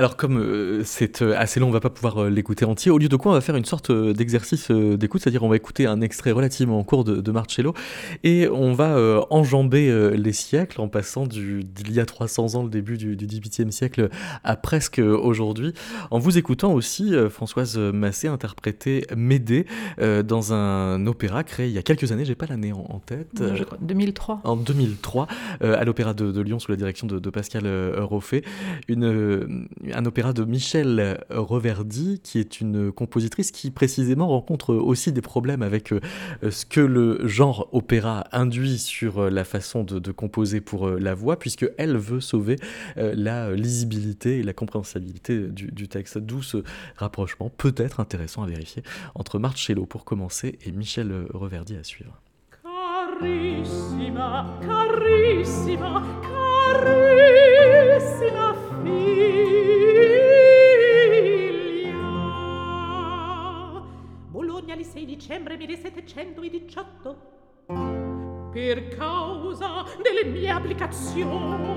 [0.00, 2.92] Alors comme euh, c'est euh, assez long, on va pas pouvoir euh, l'écouter entier.
[2.92, 5.86] Au lieu de quoi, on va faire une sorte d'exercice d'écoute, c'est-à-dire on va écouter
[5.86, 7.74] un extrait relativement court de, de Marcello
[8.22, 12.70] et on va enjamber les siècles en passant du d'il y a 300 ans, le
[12.70, 14.08] début du, du 18e siècle,
[14.44, 15.72] à presque aujourd'hui,
[16.10, 19.66] en vous écoutant aussi Françoise Massé interpréter Médée
[19.98, 23.42] dans un opéra créé il y a quelques années, j'ai pas l'année en, tête.
[23.54, 24.42] je crois, 2003.
[24.44, 25.26] En 2003,
[25.60, 27.66] à l'Opéra de, Lyon sous la direction de, de Pascal
[27.98, 28.42] Roffet.
[28.86, 35.20] Une un opéra de Michel Reverdy, qui est une compositrice qui précisément rencontre aussi des
[35.20, 36.00] problèmes avec euh,
[36.50, 41.14] ce que le genre opéra induit sur euh, la façon de, composer pour euh, la
[41.14, 42.56] voix, puisque elle veut sauver
[42.96, 46.18] la lisibilité et la compréhensibilité du, texte.
[46.18, 46.58] D'où ce
[46.96, 48.82] rapprochement peut-être intéressant à vérifier
[49.14, 52.20] entre Marcello pour commencer et Michel Reverdy à suivre.
[53.20, 57.08] Carissima, carissima, carissima
[64.78, 67.36] il 6 dicembre 1718
[68.52, 71.76] per causa delle mie applicazioni.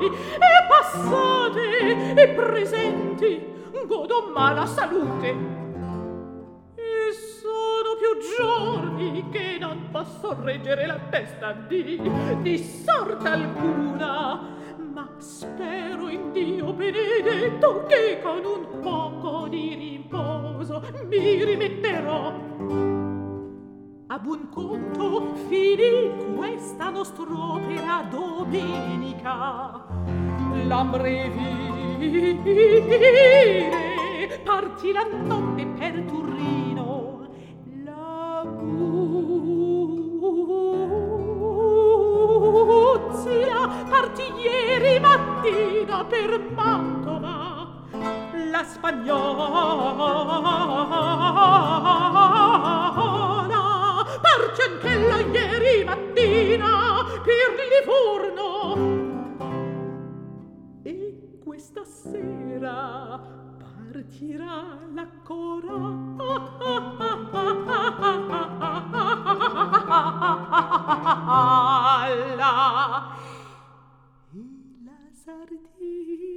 [0.00, 3.50] E passate e presenti
[3.86, 5.58] godo mala salute.
[7.40, 12.00] Sono più giorni che non posso reggere la testa di,
[12.40, 14.58] di sorta alcuna
[14.92, 22.32] ma spero in Dio benedetto che con un poco di riposo mi rimetterò.
[24.08, 29.86] A buon conto finì questa nostra domenica.
[30.64, 31.50] L'ambrevire
[34.44, 35.59] partì la notte
[44.10, 47.68] venuti ieri mattina per Mantova
[48.50, 49.18] la spagnola.
[54.20, 58.48] Parce anch'ella ieri mattina per Livorno.
[60.82, 63.20] E questa sera
[63.58, 66.18] partirà la corona
[75.30, 76.29] la sardina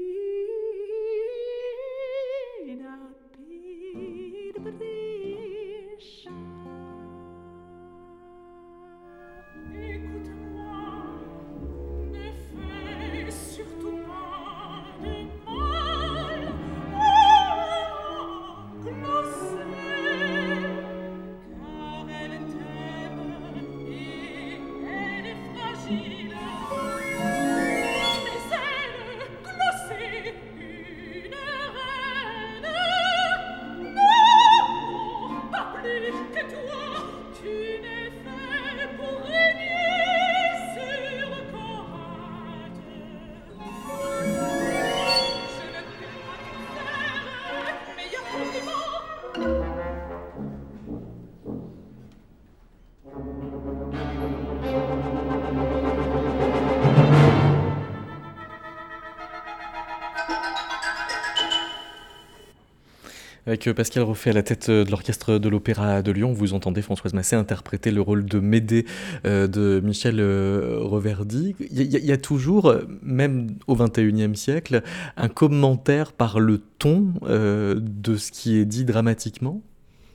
[63.53, 66.55] Avec euh, Pascal Roffet à la tête euh, de l'orchestre de l'Opéra de Lyon, vous
[66.55, 68.83] entendez Françoise Massé interpréter le rôle de Médée
[69.27, 71.55] euh, de Michel euh, Reverdy.
[71.69, 72.73] Il y, a- il y a toujours,
[73.03, 74.81] même au XXIe siècle,
[75.17, 79.61] un commentaire par le ton euh, de ce qui est dit dramatiquement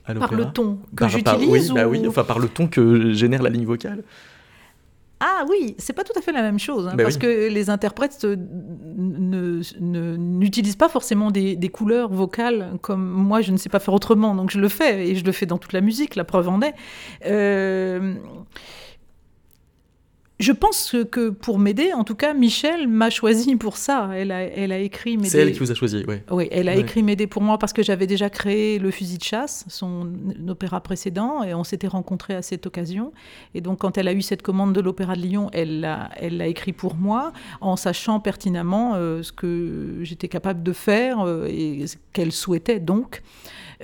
[0.03, 3.13] à Par le ton que j'utilise oui, bah ou- oui, enfin par le ton que
[3.13, 4.03] génère la ligne vocale.
[5.21, 7.21] Ah oui, c'est pas tout à fait la même chose, hein, Bah parce oui.
[7.21, 13.51] que les interprètes ne- ne- n'utilisent pas forcément des, des couleurs vocales comme moi, je
[13.51, 15.73] ne sais pas faire autrement, donc je le fais, et je le fais dans toute
[15.73, 16.73] la musique, la preuve en est.
[17.25, 18.13] Euh,
[20.39, 24.09] je pense que pour m'aider, en tout cas, Michel m'a choisi pour ça.
[24.15, 25.29] Elle a, elle a écrit Médée.
[25.29, 26.15] C'est elle qui vous a choisi, oui.
[26.31, 26.79] Oui, elle a Ouais.
[26.79, 30.07] écrit Médée pour moi parce que j'avais déjà créé Le Fusil de chasse, son
[30.47, 33.11] opéra précédent, et on s'était rencontrés à cette occasion.
[33.53, 36.37] Et donc, quand elle a eu cette commande de l'Opéra de Lyon, elle l'a, elle
[36.37, 41.47] l'a écrit pour moi, en sachant pertinemment euh, ce que j'étais capable de faire euh,
[41.49, 43.21] et ce qu'elle souhaitait donc.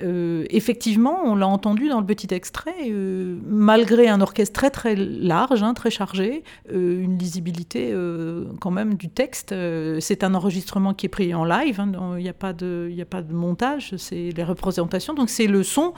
[0.02, 4.94] Euh, effectivement, on l'a entendu dans le petit extrait, euh, malgré un orchestre très très
[4.94, 9.52] large, hein, très chargé, une lisibilité euh, quand même du texte.
[9.52, 12.90] euh, c'est un enregistrement qui est pris en live, hein, il n'y a, pas de-
[13.00, 15.92] a pas de montage, c'est les représentations, donc c'est le son.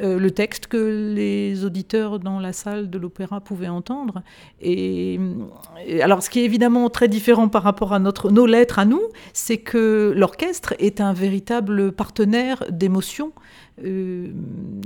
[0.00, 4.22] euh, le texte que les auditeurs dans la salle de l'opéra pouvaient entendre.
[4.62, 5.20] Et,
[5.86, 8.86] et alors, ce qui est évidemment très différent par rapport à notre, nos lettres à
[8.86, 9.02] nous,
[9.34, 13.32] c'est que l'orchestre est un véritable partenaire d'émotion.
[13.84, 14.32] Euh,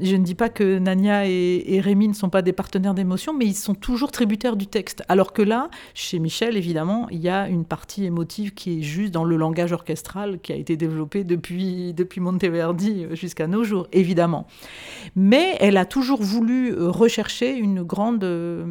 [0.03, 3.33] je ne dis pas que Nania et, et Rémi ne sont pas des partenaires d'émotion,
[3.33, 5.03] mais ils sont toujours tributaires du texte.
[5.09, 9.13] Alors que là, chez Michel, évidemment, il y a une partie émotive qui est juste
[9.13, 14.47] dans le langage orchestral qui a été développé depuis, Monteverdi jusqu'à nos jours, évidemment.
[15.15, 18.65] Mais elle a toujours voulu euh, rechercher une grande euh,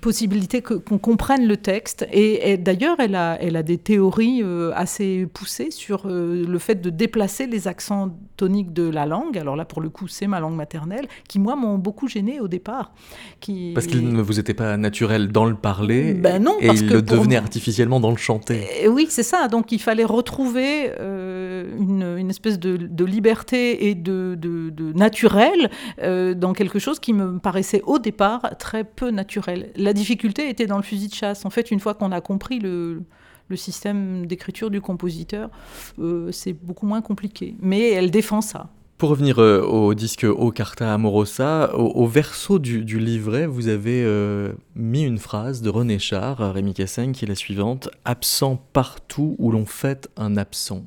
[0.00, 2.06] possibilité qu'on comprenne le texte.
[2.12, 4.42] Et, d'ailleurs, elle a, des théories
[4.74, 9.36] assez poussées sur le fait de déplacer les accents toniques de la langue.
[9.38, 12.48] Alors là, pour le coup, c'est ma langue maternelle, qui, moi, m'ont beaucoup gênée au
[12.48, 12.92] départ.
[13.40, 13.72] Qui...
[13.74, 16.88] Parce qu'il ne vous était pas naturel dans le parler, Ben non, et parce il
[16.88, 18.66] que le devenait artificiellement dans le chanter.
[18.82, 19.48] Et oui, c'est ça.
[19.48, 24.92] Donc il fallait retrouver euh, une, une espèce de, de liberté et de, de- de
[24.92, 25.70] naturel
[26.02, 29.70] euh, dans quelque chose qui me paraissait au départ très peu naturel.
[29.76, 31.44] La difficulté était dans le fusil de chasse.
[31.44, 33.02] En fait, une fois qu'on a compris le,
[33.50, 35.50] le système d'écriture du compositeur,
[35.98, 37.56] euh, c'est beaucoup moins compliqué.
[37.60, 38.70] Mais elle défend ça.
[38.96, 43.68] Pour revenir euh, au disque O Carta Amorosa, au, au verso du, du livret, vous
[43.68, 47.88] avez euh, mis une phrase de René Char, à Rémi Cassaigne, qui est la suivante
[48.04, 50.84] Absent partout où l'on fête un absent.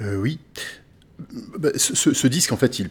[0.00, 0.38] Euh, oui.
[1.58, 2.88] Bah, ce, ce- ce disque, en fait, il,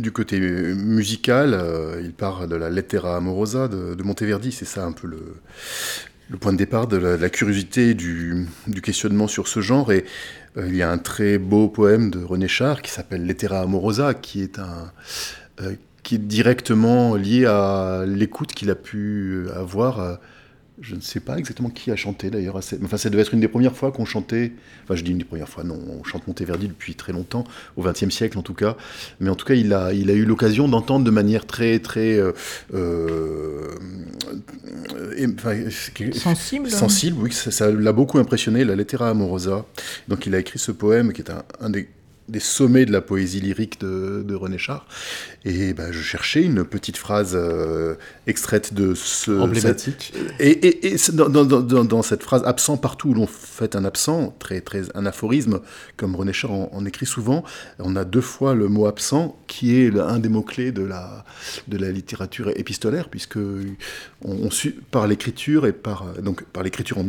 [0.00, 4.52] du côté musical, euh, il part de la Lettera Amorosa de, de Monteverdi.
[4.52, 5.34] C'est ça un peu le,
[6.32, 9.92] le point de départ de la, curiosité, du, du questionnement sur ce genre.
[9.92, 10.04] Et
[10.56, 14.14] euh, il y a un très beau poème de René Char qui s'appelle Lettera Amorosa,
[14.14, 14.90] qui est un.
[15.60, 20.16] euh, qui est directement lié à l'écoute qu'il a pu avoir euh,
[20.82, 22.56] Je ne sais pas exactement qui a chanté d'ailleurs.
[22.56, 24.52] Enfin, ça devait être une des premières fois qu'on chantait.
[24.82, 27.44] Enfin, je dis une des premières fois, non, on chante Monteverdi depuis très longtemps,
[27.76, 28.76] au XXe siècle en tout cas.
[29.20, 32.18] Mais en tout cas, il a, il a eu l'occasion d'entendre de manière très, très.
[32.18, 32.32] Euh,
[32.74, 33.68] euh,
[36.14, 36.70] sensible.
[36.70, 39.64] Sensible, oui, ça l'a beaucoup impressionné, la Lettera Amorosa.
[40.08, 41.30] Donc, il a écrit ce poème qui est
[41.60, 41.88] un des
[42.32, 44.86] des sommets de la poésie lyrique de, René Char.
[45.44, 47.94] Et ben, je cherchais une petite phrase euh,
[48.26, 49.30] extraite de ce...
[49.30, 50.14] Emblématique.
[50.40, 55.06] et, et, dans, cette phrase, absent partout où l'on fait un absent, très, très, un
[55.06, 55.60] aphorisme,
[55.96, 57.44] comme René Char en, écrit souvent,
[57.78, 61.24] on a deux fois le mot absent, qui est un des mots-clés de la,
[61.68, 63.38] de la littérature épistolaire, puisque
[64.24, 64.48] on,
[64.90, 67.04] par l'écriture et par, donc, par l'écriture en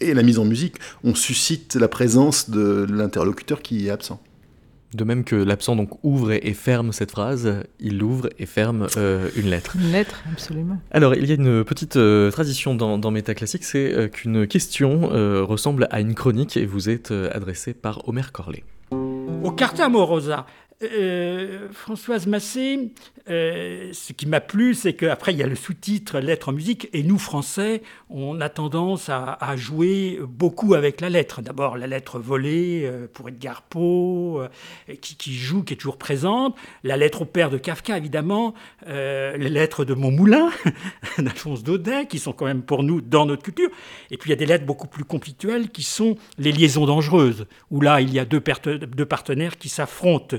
[0.00, 4.20] et la mise en musique, on suscite la présence de l'interlocuteur qui est absent.
[4.94, 9.30] De même que l'absent donc ouvre et, ferme cette phrase, il ouvre et ferme euh,
[9.36, 9.74] une lettre.
[9.80, 10.78] Une lettre, absolument.
[10.90, 15.08] Alors, il y a une petite euh, tradition dans, dans Métaclassique, c'est euh, qu'une question
[15.46, 18.64] ressemble à une chronique et vous êtes adressée par Omer Corlet.
[18.90, 19.88] Au Carta
[20.82, 22.92] Morosa, Françoise Massé
[23.28, 26.88] euh, ce qui m'a plu, c'est qu'après, il y a le sous-titre Lettre en musique,
[26.92, 31.42] et nous, Français, on a tendance à, jouer beaucoup avec la lettre.
[31.42, 34.48] D'abord, la lettre volée euh, pour Edgar Poe, euh,
[35.00, 36.56] qui, joue, qui est toujours présente.
[36.84, 38.54] La lettre au père de Kafka, évidemment.
[38.86, 40.50] les lettres de Montmoulin,
[41.18, 43.68] d'Alphonse Daudet, qui sont quand même pour nous dans notre culture.
[44.10, 47.46] Et puis, il y a des lettres beaucoup plus conflictuelles qui sont les liaisons dangereuses,
[47.70, 50.36] où là, il y a deux partenaires qui s'affrontent.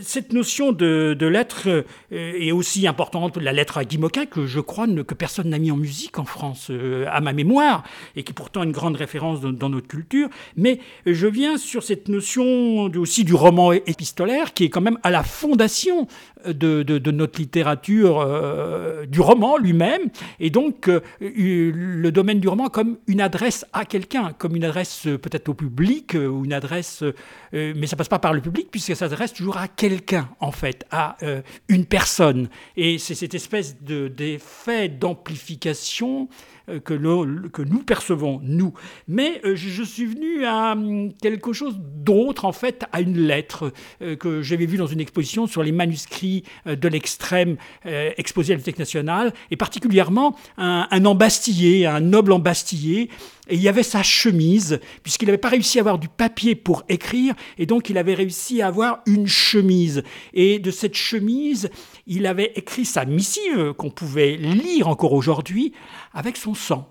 [0.00, 3.98] Cette notion de, lettre euh, est aussi importante, la lettre à Guy
[4.30, 7.84] que je crois que personne n'a mis en musique en France, euh, à ma mémoire,
[8.16, 10.28] et qui est pourtant une grande référence dans, notre culture.
[10.56, 15.10] Mais je viens sur cette notion aussi du roman épistolaire, qui est quand même à
[15.10, 16.06] la fondation
[16.46, 20.08] de, notre littérature, euh, du roman lui-même,
[20.40, 20.88] et donc
[21.20, 26.14] le domaine du roman comme une adresse à quelqu'un, comme une adresse peut-être au public,
[26.14, 27.04] ou une adresse,
[27.52, 30.86] mais ça passe pas par le public, puisque ça s'adresse toujours à quelqu'un, en fait,
[30.90, 32.48] à euh, une personne.
[32.76, 36.28] Et c'est cette espèce d'effet d'amplification
[36.68, 38.72] euh, que, nous percevons, nous.
[39.08, 43.72] Mais euh, je, suis venu à hum, quelque chose d'autre, en fait, à une lettre
[44.18, 48.78] que j'avais vue dans une exposition sur les manuscrits de l'extrême exposés à la Bibliothèque
[48.78, 53.08] nationale, et particulièrement un, un embastillé, un noble embastillé,
[53.48, 56.84] et il y avait sa chemise, puisqu'il n'avait pas réussi à avoir du papier pour
[56.88, 60.02] écrire, et donc il avait réussi à avoir une chemise.
[60.32, 61.68] Et de cette chemise,
[62.06, 65.72] il avait écrit sa missive, qu'on pouvait lire encore aujourd'hui,
[66.12, 66.90] avec son sang.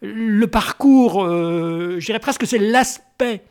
[0.00, 3.42] Le parcours, euh, je dirais presque c'est l'aspect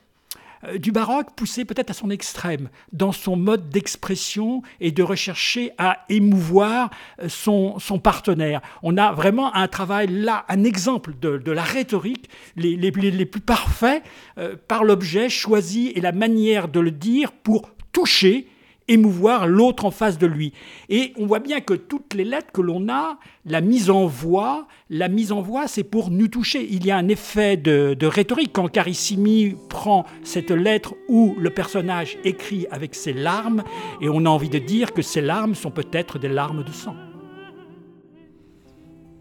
[0.65, 5.71] euh, du baroque poussé peut-être à son extrême dans son mode d'expression et de rechercher
[5.77, 6.89] à émouvoir
[7.21, 8.61] euh, son, partenaire.
[8.81, 14.03] On a vraiment un travail là, un exemple de, la rhétorique les plus parfaits
[14.37, 18.47] euh, par l'objet choisi et la manière de le dire pour toucher
[18.87, 20.53] émouvoir l'autre en face de lui.
[20.89, 24.67] Et on voit bien que toutes les lettres que l'on a, la mise en voix,
[24.89, 26.67] la mise en voix, c'est pour nous toucher.
[26.69, 32.17] Il y a un effet de, rhétorique quand Carissimi prend cette lettre où le personnage
[32.23, 33.63] écrit avec ses larmes,
[34.01, 36.95] et on a envie de dire que ces larmes sont peut-être des larmes de sang.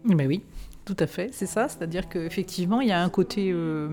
[0.03, 0.41] Mais oui,
[0.83, 1.69] tout à fait, c'est ça.
[1.69, 3.51] C'est-à-dire qu'effectivement, il y a un côté...
[3.51, 3.89] Euh,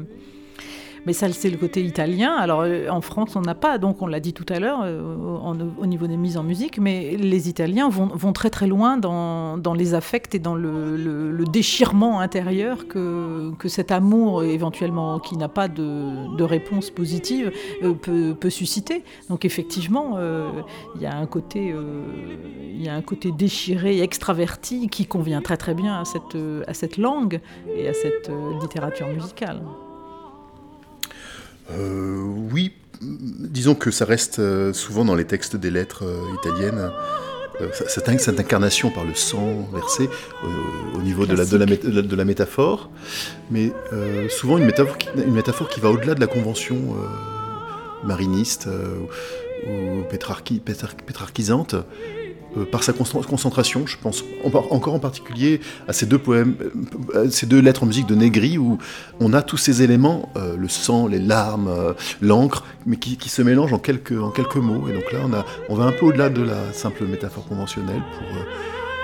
[1.07, 2.35] mais ça, c'est le côté italien.
[2.35, 5.03] Alors, euh, en France, on n'a pas, donc on l'a dit tout à l'heure, euh,
[5.79, 9.95] au niveau des mises en musique, mais les Italiens vont, très très loin dans, les
[9.95, 16.91] affects et dans le, déchirement intérieur que, cet amour, éventuellement, qui n'a pas de, réponse
[16.91, 19.05] positive, euh, peut, susciter.
[19.29, 20.19] Donc, effectivement,
[20.97, 21.73] il y a un côté,
[23.33, 27.41] déchiré, extraverti, qui convient très très bien à cette langue
[27.75, 28.31] et à cette
[28.61, 29.61] littérature musicale.
[31.79, 36.91] Euh, oui, disons que ça reste euh, souvent dans les textes des lettres euh, italiennes.
[37.89, 40.09] Cette, cette, incarnation par le sang versé
[40.95, 41.35] au niveau de
[42.17, 42.91] la, métaphore,
[43.51, 43.71] mais
[44.31, 46.97] souvent une métaphore, qui, une métaphore qui va au-delà de la convention
[48.03, 48.67] mariniste
[49.67, 51.75] ou pétrarchisante.
[52.57, 56.57] Euh, par sa concentration, je pense encore en particulier à ces deux poèmes,
[57.15, 58.79] euh, ces deux lettres en musique de Negri où
[59.21, 63.73] on a tous ces éléments, euh, le sang, les larmes, l'encre, mais qui, se mélangent
[63.73, 64.11] en quelques,
[64.57, 64.89] mots.
[64.89, 68.27] Et donc là, on, va un peu au-delà de la simple métaphore conventionnelle pour,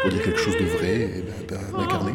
[0.03, 1.25] pour dire quelque chose de vrai et
[1.79, 2.13] d'incarné.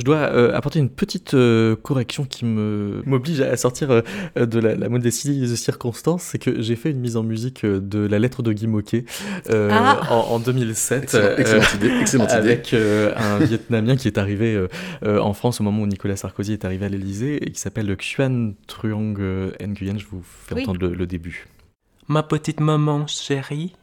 [0.00, 4.58] Je dois euh, apporter une petite euh, correction qui me m'oblige à sortir euh, de
[4.58, 8.18] la, la, modestie de circonstances, c'est que j'ai fait une mise en musique de la
[8.18, 9.04] lettre de Guy Moquet
[9.50, 10.00] ah.
[10.10, 14.66] en, en, 2007, excellente, excellente idée, excellente avec un Vietnamien qui est arrivé
[15.02, 18.54] en France au moment où Nicolas Sarkozy est arrivé à l'Élysée et qui s'appelle Xuan
[18.68, 19.18] Truong
[19.60, 19.98] Nguyen.
[19.98, 20.62] Je vous fais oui.
[20.62, 21.46] entendre le, le début.
[22.08, 23.74] Ma petite maman chérie,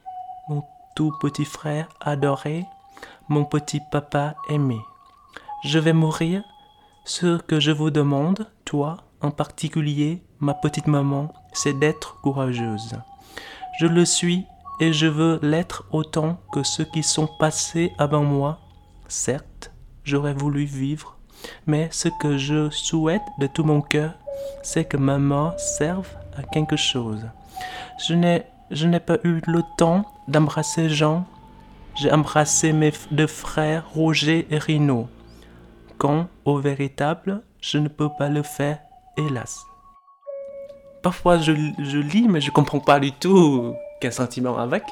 [0.49, 0.63] mon
[0.95, 2.63] tout petit frère adoré,
[3.29, 4.77] mon petit papa aimé.
[5.67, 6.43] Je vais mourir.
[7.03, 12.95] Ce que je vous demande, toi en particulier, ma petite maman, c'est d'être courageuse.
[13.77, 14.45] Je le suis
[14.79, 18.59] et je veux l'être autant que ceux qui sont passés avant moi.
[19.09, 19.73] Certes,
[20.05, 21.17] j'aurais voulu vivre,
[21.65, 24.13] mais ce que je souhaite de tout mon cœur,
[24.63, 26.07] c'est que ma mort serve
[26.37, 27.25] à quelque chose.
[28.07, 31.25] Je n'ai, je n'ai pas eu le temps d'embrasser Jean.
[31.95, 35.09] J'ai embrassé mes deux frères Roger et Rino
[35.97, 38.79] quand, au véritable, je ne peux pas le faire,
[39.17, 39.59] hélas.
[41.03, 44.83] Parfois, je, je lis, mais je comprends pas du tout quel sentiment avec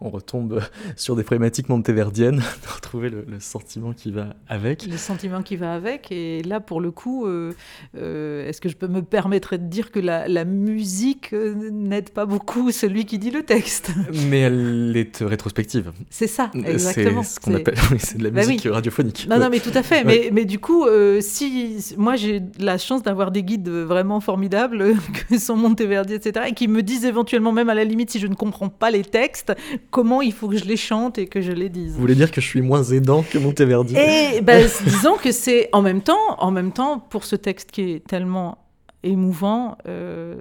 [0.00, 0.60] on retombe
[0.96, 4.86] sur des problématiques monteverdiennes, de retrouver le, le, sentiment qui va avec.
[4.86, 7.52] Le sentiment qui va avec, et là pour le coup, euh,
[7.96, 12.10] euh, est-ce que je peux me permettre de dire que la, la musique euh, n'aide
[12.10, 13.92] pas beaucoup celui qui dit le texte?
[14.28, 15.92] Mais elle est rétrospective.
[16.10, 17.22] C'est ça, exactement.
[17.22, 18.70] C'est ce qu'on appelle, c'est de la bah musique oui.
[18.70, 19.26] radiophonique.
[19.28, 20.04] Non, non, mais tout à fait.
[20.04, 20.04] Ouais.
[20.04, 24.94] Mais, mais du coup, euh, si moi j'ai la chance d'avoir des guides vraiment formidables,
[25.28, 28.26] que sont Monteverdi, etc., et qui me disent éventuellement même à la limite si je
[28.26, 29.54] ne comprends pas les textes,
[29.94, 31.92] comment il faut que je les chante et que je les dise.
[31.92, 35.68] Vous voulez dire que je suis moins aidant que Monteverdi Et ben, disons que c'est
[35.72, 38.58] en même temps, en même temps, pour ce texte qui est tellement
[39.04, 40.34] émouvant, euh,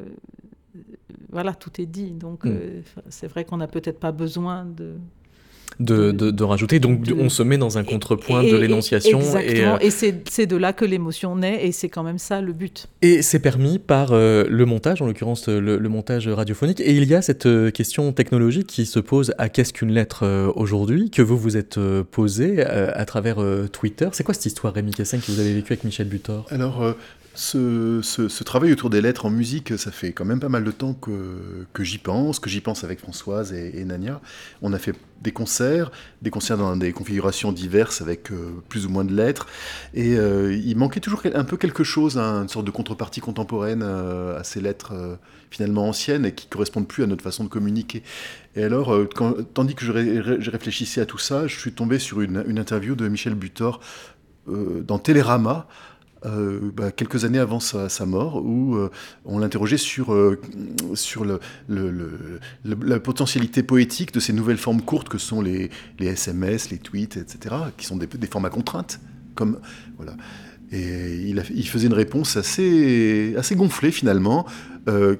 [1.32, 2.10] voilà, tout est dit.
[2.14, 2.50] Donc, mm.
[2.50, 4.96] euh, c'est vrai qu'on n'a peut-être pas besoin de
[5.80, 6.80] de, de, de, rajouter.
[6.80, 7.14] Donc de...
[7.14, 9.20] on se met dans un contrepoint de l'énonciation.
[9.20, 10.12] Exactement, et, euh...
[10.12, 12.88] et c'est de là que l'émotion naît, et c'est quand même ça le but.
[13.02, 16.80] Et c'est permis par euh, le montage, en l'occurrence le, le, montage radiophonique.
[16.80, 20.24] Et il y a cette euh, question technologique qui se pose à qu'est-ce qu'une lettre
[20.24, 21.80] euh, aujourd'hui, que vous vous êtes
[22.12, 23.38] posé à travers
[23.72, 24.08] Twitter.
[24.12, 26.46] C'est quoi cette histoire, Rémi Cassin, que vous avez vécu avec Michel Butor?
[26.50, 26.96] Alors,
[27.36, 30.94] ce, travail autour des lettres en musique, ça fait quand même pas mal de temps
[30.94, 34.22] que, j'y pense, que j'y pense avec Françoise et, et, Nania.
[34.62, 38.90] On a fait des concerts, des concerts dans des configurations diverses avec euh, plus ou
[38.90, 39.48] moins de lettres.
[39.94, 43.82] Et euh, il manquait toujours un peu quelque chose, hein, une sorte de contrepartie contemporaine
[43.84, 45.18] euh, à ces lettres
[45.50, 48.04] finalement anciennes et qui correspondent plus à notre façon de communiquer.
[48.56, 48.96] Et alors,
[49.54, 52.60] tandis que je, ré, je, réfléchissais à tout ça, je suis tombé sur une, une
[52.60, 53.80] interview de Michel Butor
[54.48, 55.68] dans Télérama
[56.26, 58.90] euh, bah, quelques années avant sa, mort, où euh,
[59.26, 60.40] on l'interrogeait sur, euh,
[60.94, 61.26] sur
[61.68, 65.70] la potentialité poétique de ces nouvelles formes courtes que sont les,
[66.00, 69.00] SMS, les tweets, etc., qui sont des, des formats contraintes.
[69.36, 69.60] Comme,
[69.98, 70.16] voilà.
[70.72, 74.48] Et il, faisait une réponse assez, assez gonflée finalement.
[74.88, 75.16] Euh,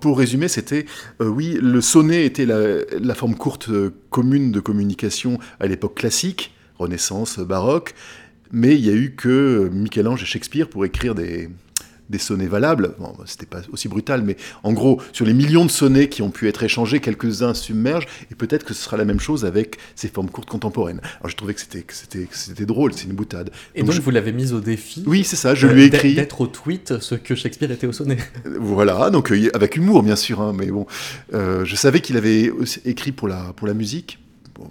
[0.00, 0.86] pour résumer, c'était
[1.20, 3.70] oui, le sonnet était la forme courte
[4.10, 7.94] commune de communication à l'époque classique, Renaissance, baroque,
[8.52, 11.48] mais il y a eu que Michel-Ange et Shakespeare pour écrire des,
[12.12, 12.94] des sonnets valables.
[12.98, 16.30] Bon, c'était pas aussi brutal, mais en gros, sur les millions de sonnets qui ont
[16.30, 20.08] pu être échangés, quelques-uns submergent, et peut-être que ce sera la même chose avec ces
[20.08, 21.00] formes courtes contemporaines.
[21.20, 23.50] Alors je trouvais que c'était, que c'était, que c'était drôle, c'est une boutade.
[23.74, 24.02] Et donc, donc je...
[24.02, 26.14] vous l'avez mise au défi Oui, c'est ça, je lui ai écrit.
[26.14, 28.18] D'être au tweet ce que Shakespeare était au sonnet.
[28.44, 30.86] Voilà, donc euh, avec humour bien sûr, hein, mais bon,
[31.34, 32.52] euh, je savais qu'il avait
[32.84, 34.18] écrit pour la, pour la musique.
[34.54, 34.68] Bon,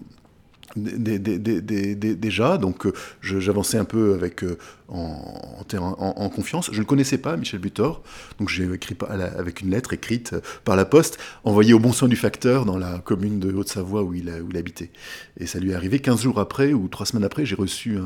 [0.75, 4.57] déjà, donc euh, j'avançais un peu avec euh,
[4.91, 6.69] en, confiance.
[6.71, 8.03] Je ne connaissais pas, Michel Butor,
[8.39, 12.07] donc j'ai écrit avec une lettre écrite euh, par la poste, envoyée au bon soin
[12.07, 14.91] du facteur dans la commune de Haute-Savoie où, il il habitait.
[15.39, 17.97] Et ça lui est arrivé 15 jours après ou 3 semaines après, j'ai reçu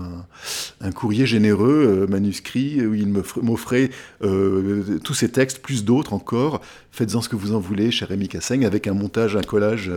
[0.81, 3.89] un, courrier généreux, euh, manuscrit, où il m'offrait
[4.23, 6.61] euh, tous ces textes, plus d'autres encore.
[6.91, 9.91] Faites-en ce que vous en voulez, cher Rémi Cassaigne, avec un montage, un collage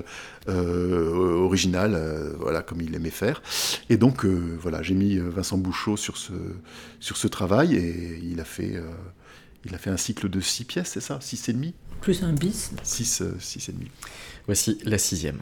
[0.48, 1.96] euh, original,
[2.40, 3.40] voilà, comme il aimait faire.
[3.88, 6.32] Et donc, voilà, j'ai mis Vincent Bouchot sur ce
[7.00, 8.90] sur ce travail et il a fait, euh,
[9.64, 11.74] il a fait un cycle de six pièces, c'est ça Six et demi?
[12.00, 13.90] Plus un bis Six, euh, six et demi.
[14.46, 15.38] Voici la sixième.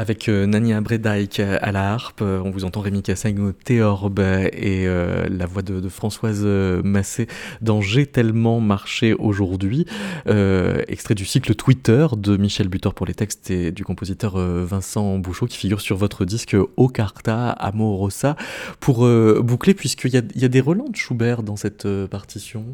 [0.00, 4.18] Avec euh, Nania Bredijk à la harpe, euh, on vous entend Rémi Cassagne au théorbe
[4.18, 7.26] et euh, la voix de, Françoise Massé
[7.60, 9.84] dans J'ai tellement marché aujourd'hui,
[10.88, 15.46] extrait du cycle Twitter de Michel Butor pour les textes et du compositeur Vincent Bouchot
[15.46, 18.36] qui figure sur votre disque O Carta Amorosa.
[18.78, 19.06] Pour
[19.42, 22.64] boucler, puisqu'il y a, des relents de Schubert dans cette partition?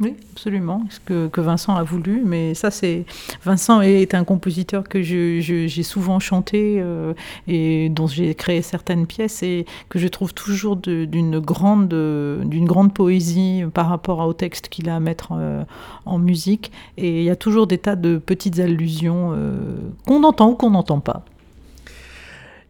[0.00, 3.04] Oui, absolument, ce que, que Vincent a voulu, mais ça c'est...
[3.44, 7.14] Vincent est un compositeur que je- je- j'ai souvent chanté euh,
[7.46, 11.94] et dont j'ai créé certaines pièces et que je trouve toujours d'une grande,
[12.44, 15.62] grande poésie par rapport au texte qu'il a à mettre euh,
[16.06, 16.72] en musique.
[16.98, 19.54] Et il y a toujours des tas de petites allusions euh,
[20.08, 21.24] qu'on entend ou qu'on n'entend pas.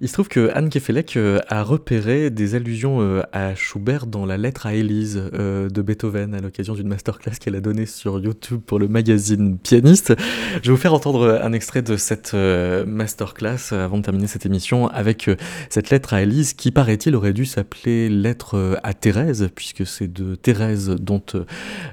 [0.04, 4.26] Il se trouve que Anne Kefelec euh, a repéré des allusions euh, à Schubert dans
[4.26, 8.20] la lettre à Élise euh, de Beethoven à l'occasion d'une masterclass qu'elle a donnée sur
[8.20, 10.12] YouTube pour le magazine Pianiste.
[10.56, 14.88] Je vais vous faire entendre un extrait de cette masterclass avant de terminer cette émission
[14.88, 15.30] avec
[15.70, 20.34] cette lettre à Élise qui, paraît-il, aurait dû s'appeler lettre à Thérèse puisque c'est de
[20.34, 21.22] Thérèse dont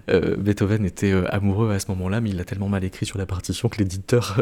[0.10, 3.70] Beethoven était amoureux à ce moment-là, mais il l'a tellement mal écrit sur la partition
[3.70, 4.42] que l'éditeur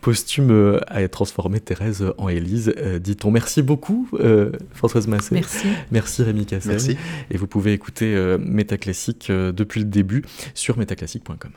[0.00, 2.72] posthume a transformé Thérèse en Élise,
[3.10, 3.30] dit-on.
[3.30, 5.34] Merci beaucoup, euh, Françoise Massé.
[5.34, 5.66] Merci.
[5.90, 6.46] Merci Rémi.
[6.66, 6.96] Merci.
[7.30, 11.50] Et vous pouvez écouter euh, Métaclassique euh, depuis le début sur métaclassique.com.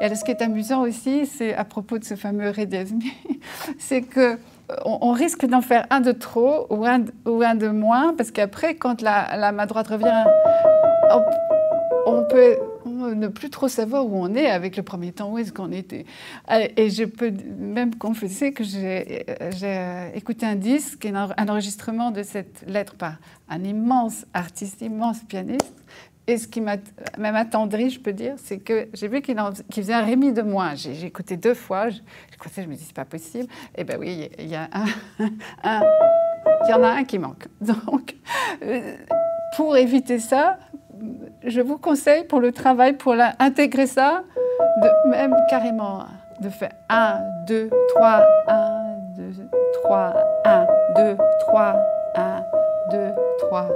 [0.00, 3.12] Et alors, ce qui est amusant aussi, c'est à propos de ce fameux Redesmi,
[3.78, 4.36] c'est que euh,
[4.84, 8.12] on, on risque d'en faire un de trop ou un, de- ou un de moins,
[8.16, 10.24] parce qu'après, quand la, la main droite revient,
[11.12, 11.22] on,
[12.06, 15.52] on peut ne plus trop savoir où on est avec le premier temps, où est-ce
[15.52, 16.04] qu'on était.
[16.50, 21.34] Euh, Et je peux même confesser que j'ai euh, euh, écouté un disque, un en-
[21.36, 23.14] un enregistrement de cette lettre par
[23.48, 25.74] un immense artiste, immense pianiste.
[26.28, 26.76] Et ce qui m'a
[27.18, 29.36] même attendri, je peux dire, c'est que j'ai vu qu'il
[29.70, 30.74] qu'il faisait un Rémi de moins.
[30.76, 31.98] J'ai écouté deux fois, je,
[32.30, 33.48] j'écoutais, je me dis, c'est pas possible.
[33.76, 34.68] Et ben oui, il y un,
[36.68, 37.48] y en a un qui manque.
[37.60, 38.14] Donc,
[39.56, 40.58] pour éviter ça,
[41.44, 44.24] je vous conseille pour le travail, pour intégrer ça,
[44.82, 46.04] de même carrément
[46.40, 49.32] de faire 1, 2, 3, 1, 2,
[49.84, 51.76] 3, 1, 2, 3,
[52.16, 52.42] 1,
[52.90, 53.70] 2, 3.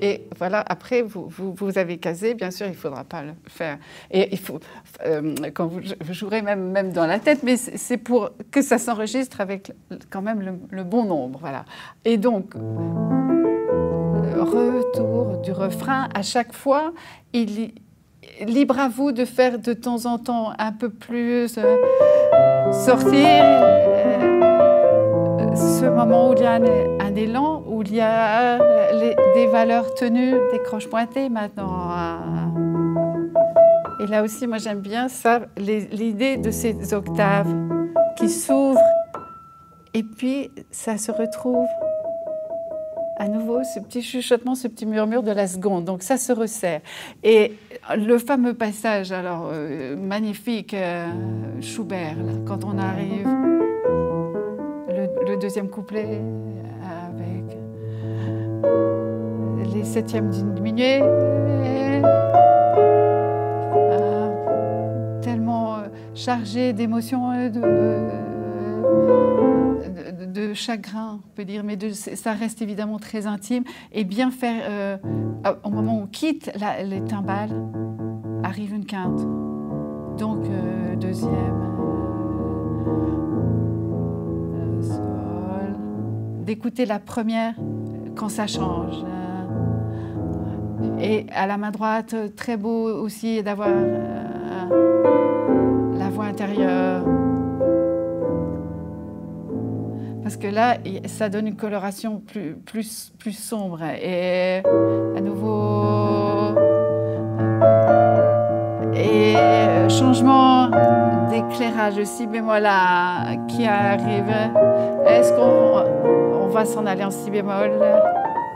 [0.00, 3.32] Et voilà, après, vous, vous, vous avez casé, bien sûr, il ne faudra pas le
[3.48, 3.78] faire.
[4.10, 4.60] Et il faut,
[5.06, 8.78] euh, quand vous, vous jouerez même, même dans la tête, mais c'est pour que ça
[8.78, 9.72] s'enregistre avec
[10.10, 11.40] quand même le, bon nombre.
[12.04, 12.54] Et donc,
[14.40, 16.92] retour du refrain, à chaque fois,
[17.32, 17.72] il,
[18.46, 21.76] libre à vous de faire de temps en temps un peu plus euh,
[22.72, 23.94] sortir euh,
[25.54, 29.94] ce moment où il y a un, élan, où il y a euh, des valeurs
[29.94, 31.90] tenues, des croches pointées maintenant.
[31.92, 32.16] euh.
[34.00, 37.54] Et là aussi, moi j'aime bien ça, l'idée de ces octaves
[38.16, 38.80] qui s'ouvrent
[39.94, 41.68] et puis ça se retrouve
[43.16, 45.84] à nouveau ce petit chuchotement, ce petit murmure de la seconde.
[45.84, 46.80] Donc ça se resserre.
[47.22, 47.52] Et
[47.96, 51.06] le fameux passage, alors euh, magnifique, euh,
[51.60, 53.28] Schubert, quand on arrive,
[55.26, 56.20] le, deuxième couplet
[56.82, 57.58] avec
[59.74, 62.00] les septièmes diminués, euh,
[65.22, 65.78] tellement
[66.14, 68.33] chargé d'émotions, de,
[70.26, 73.64] de, chagrin, on peut dire, mais ça reste évidemment très intime.
[73.92, 74.96] Et bien faire, euh,
[75.64, 76.50] au moment où on quitte
[76.84, 77.50] les timbales,
[78.44, 79.20] arrive une quinte.
[80.18, 81.32] Donc, euh, deuxième.
[84.90, 85.72] Euh,
[86.44, 87.54] d'écouter la première
[88.14, 89.04] quand ça change.
[89.04, 89.46] Hein.
[91.00, 93.70] Et à la main droite, euh, très beau aussi d'avoir
[95.98, 97.04] la voix intérieure.
[100.24, 103.82] Parce que là, ça donne une coloration plus, plus, plus sombre.
[103.82, 104.62] Et
[105.14, 106.54] à nouveau.
[108.94, 109.34] Et
[109.90, 110.70] changement
[111.28, 114.34] d'éclairage si bémol là qui arrive.
[115.06, 117.70] Est-ce qu'on on va s'en aller en si bémol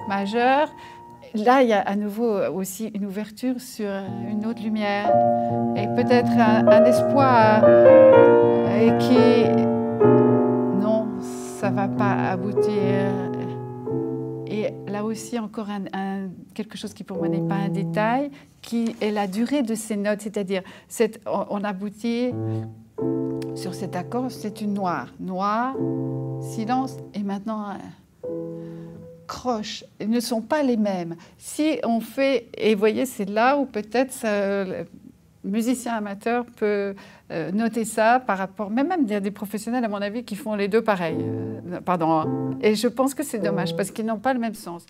[0.08, 0.70] majeur?
[1.34, 3.90] Là, il y a à nouveau aussi une ouverture sur
[4.30, 5.12] une autre lumière
[5.76, 7.62] et peut-être un, un, espoir
[8.80, 9.77] et qui
[11.68, 13.12] ça va pas aboutir.
[14.46, 18.30] Et là aussi, encore un, quelque chose qui pour moi n'est pas un détail,
[18.62, 20.62] qui est la durée de ces notes, c'est-à-dire
[21.26, 22.30] on, aboutit
[23.54, 25.74] sur cet accord, c'est une noire, noire,
[26.40, 27.74] silence, et maintenant
[29.26, 29.84] croche.
[30.00, 31.16] Ne sont pas les mêmes.
[31.36, 34.14] Si on fait, et vous voyez, c'est là où peut-être
[35.48, 36.94] musicien amateur peut
[37.30, 40.54] euh, noter ça par rapport, même même des, des professionnels à mon avis qui font
[40.54, 41.18] les deux pareils.
[41.20, 42.10] Euh, pardon.
[42.12, 42.58] Hein.
[42.62, 44.86] Et je pense que c'est dommage parce qu'ils n'ont pas le même sens.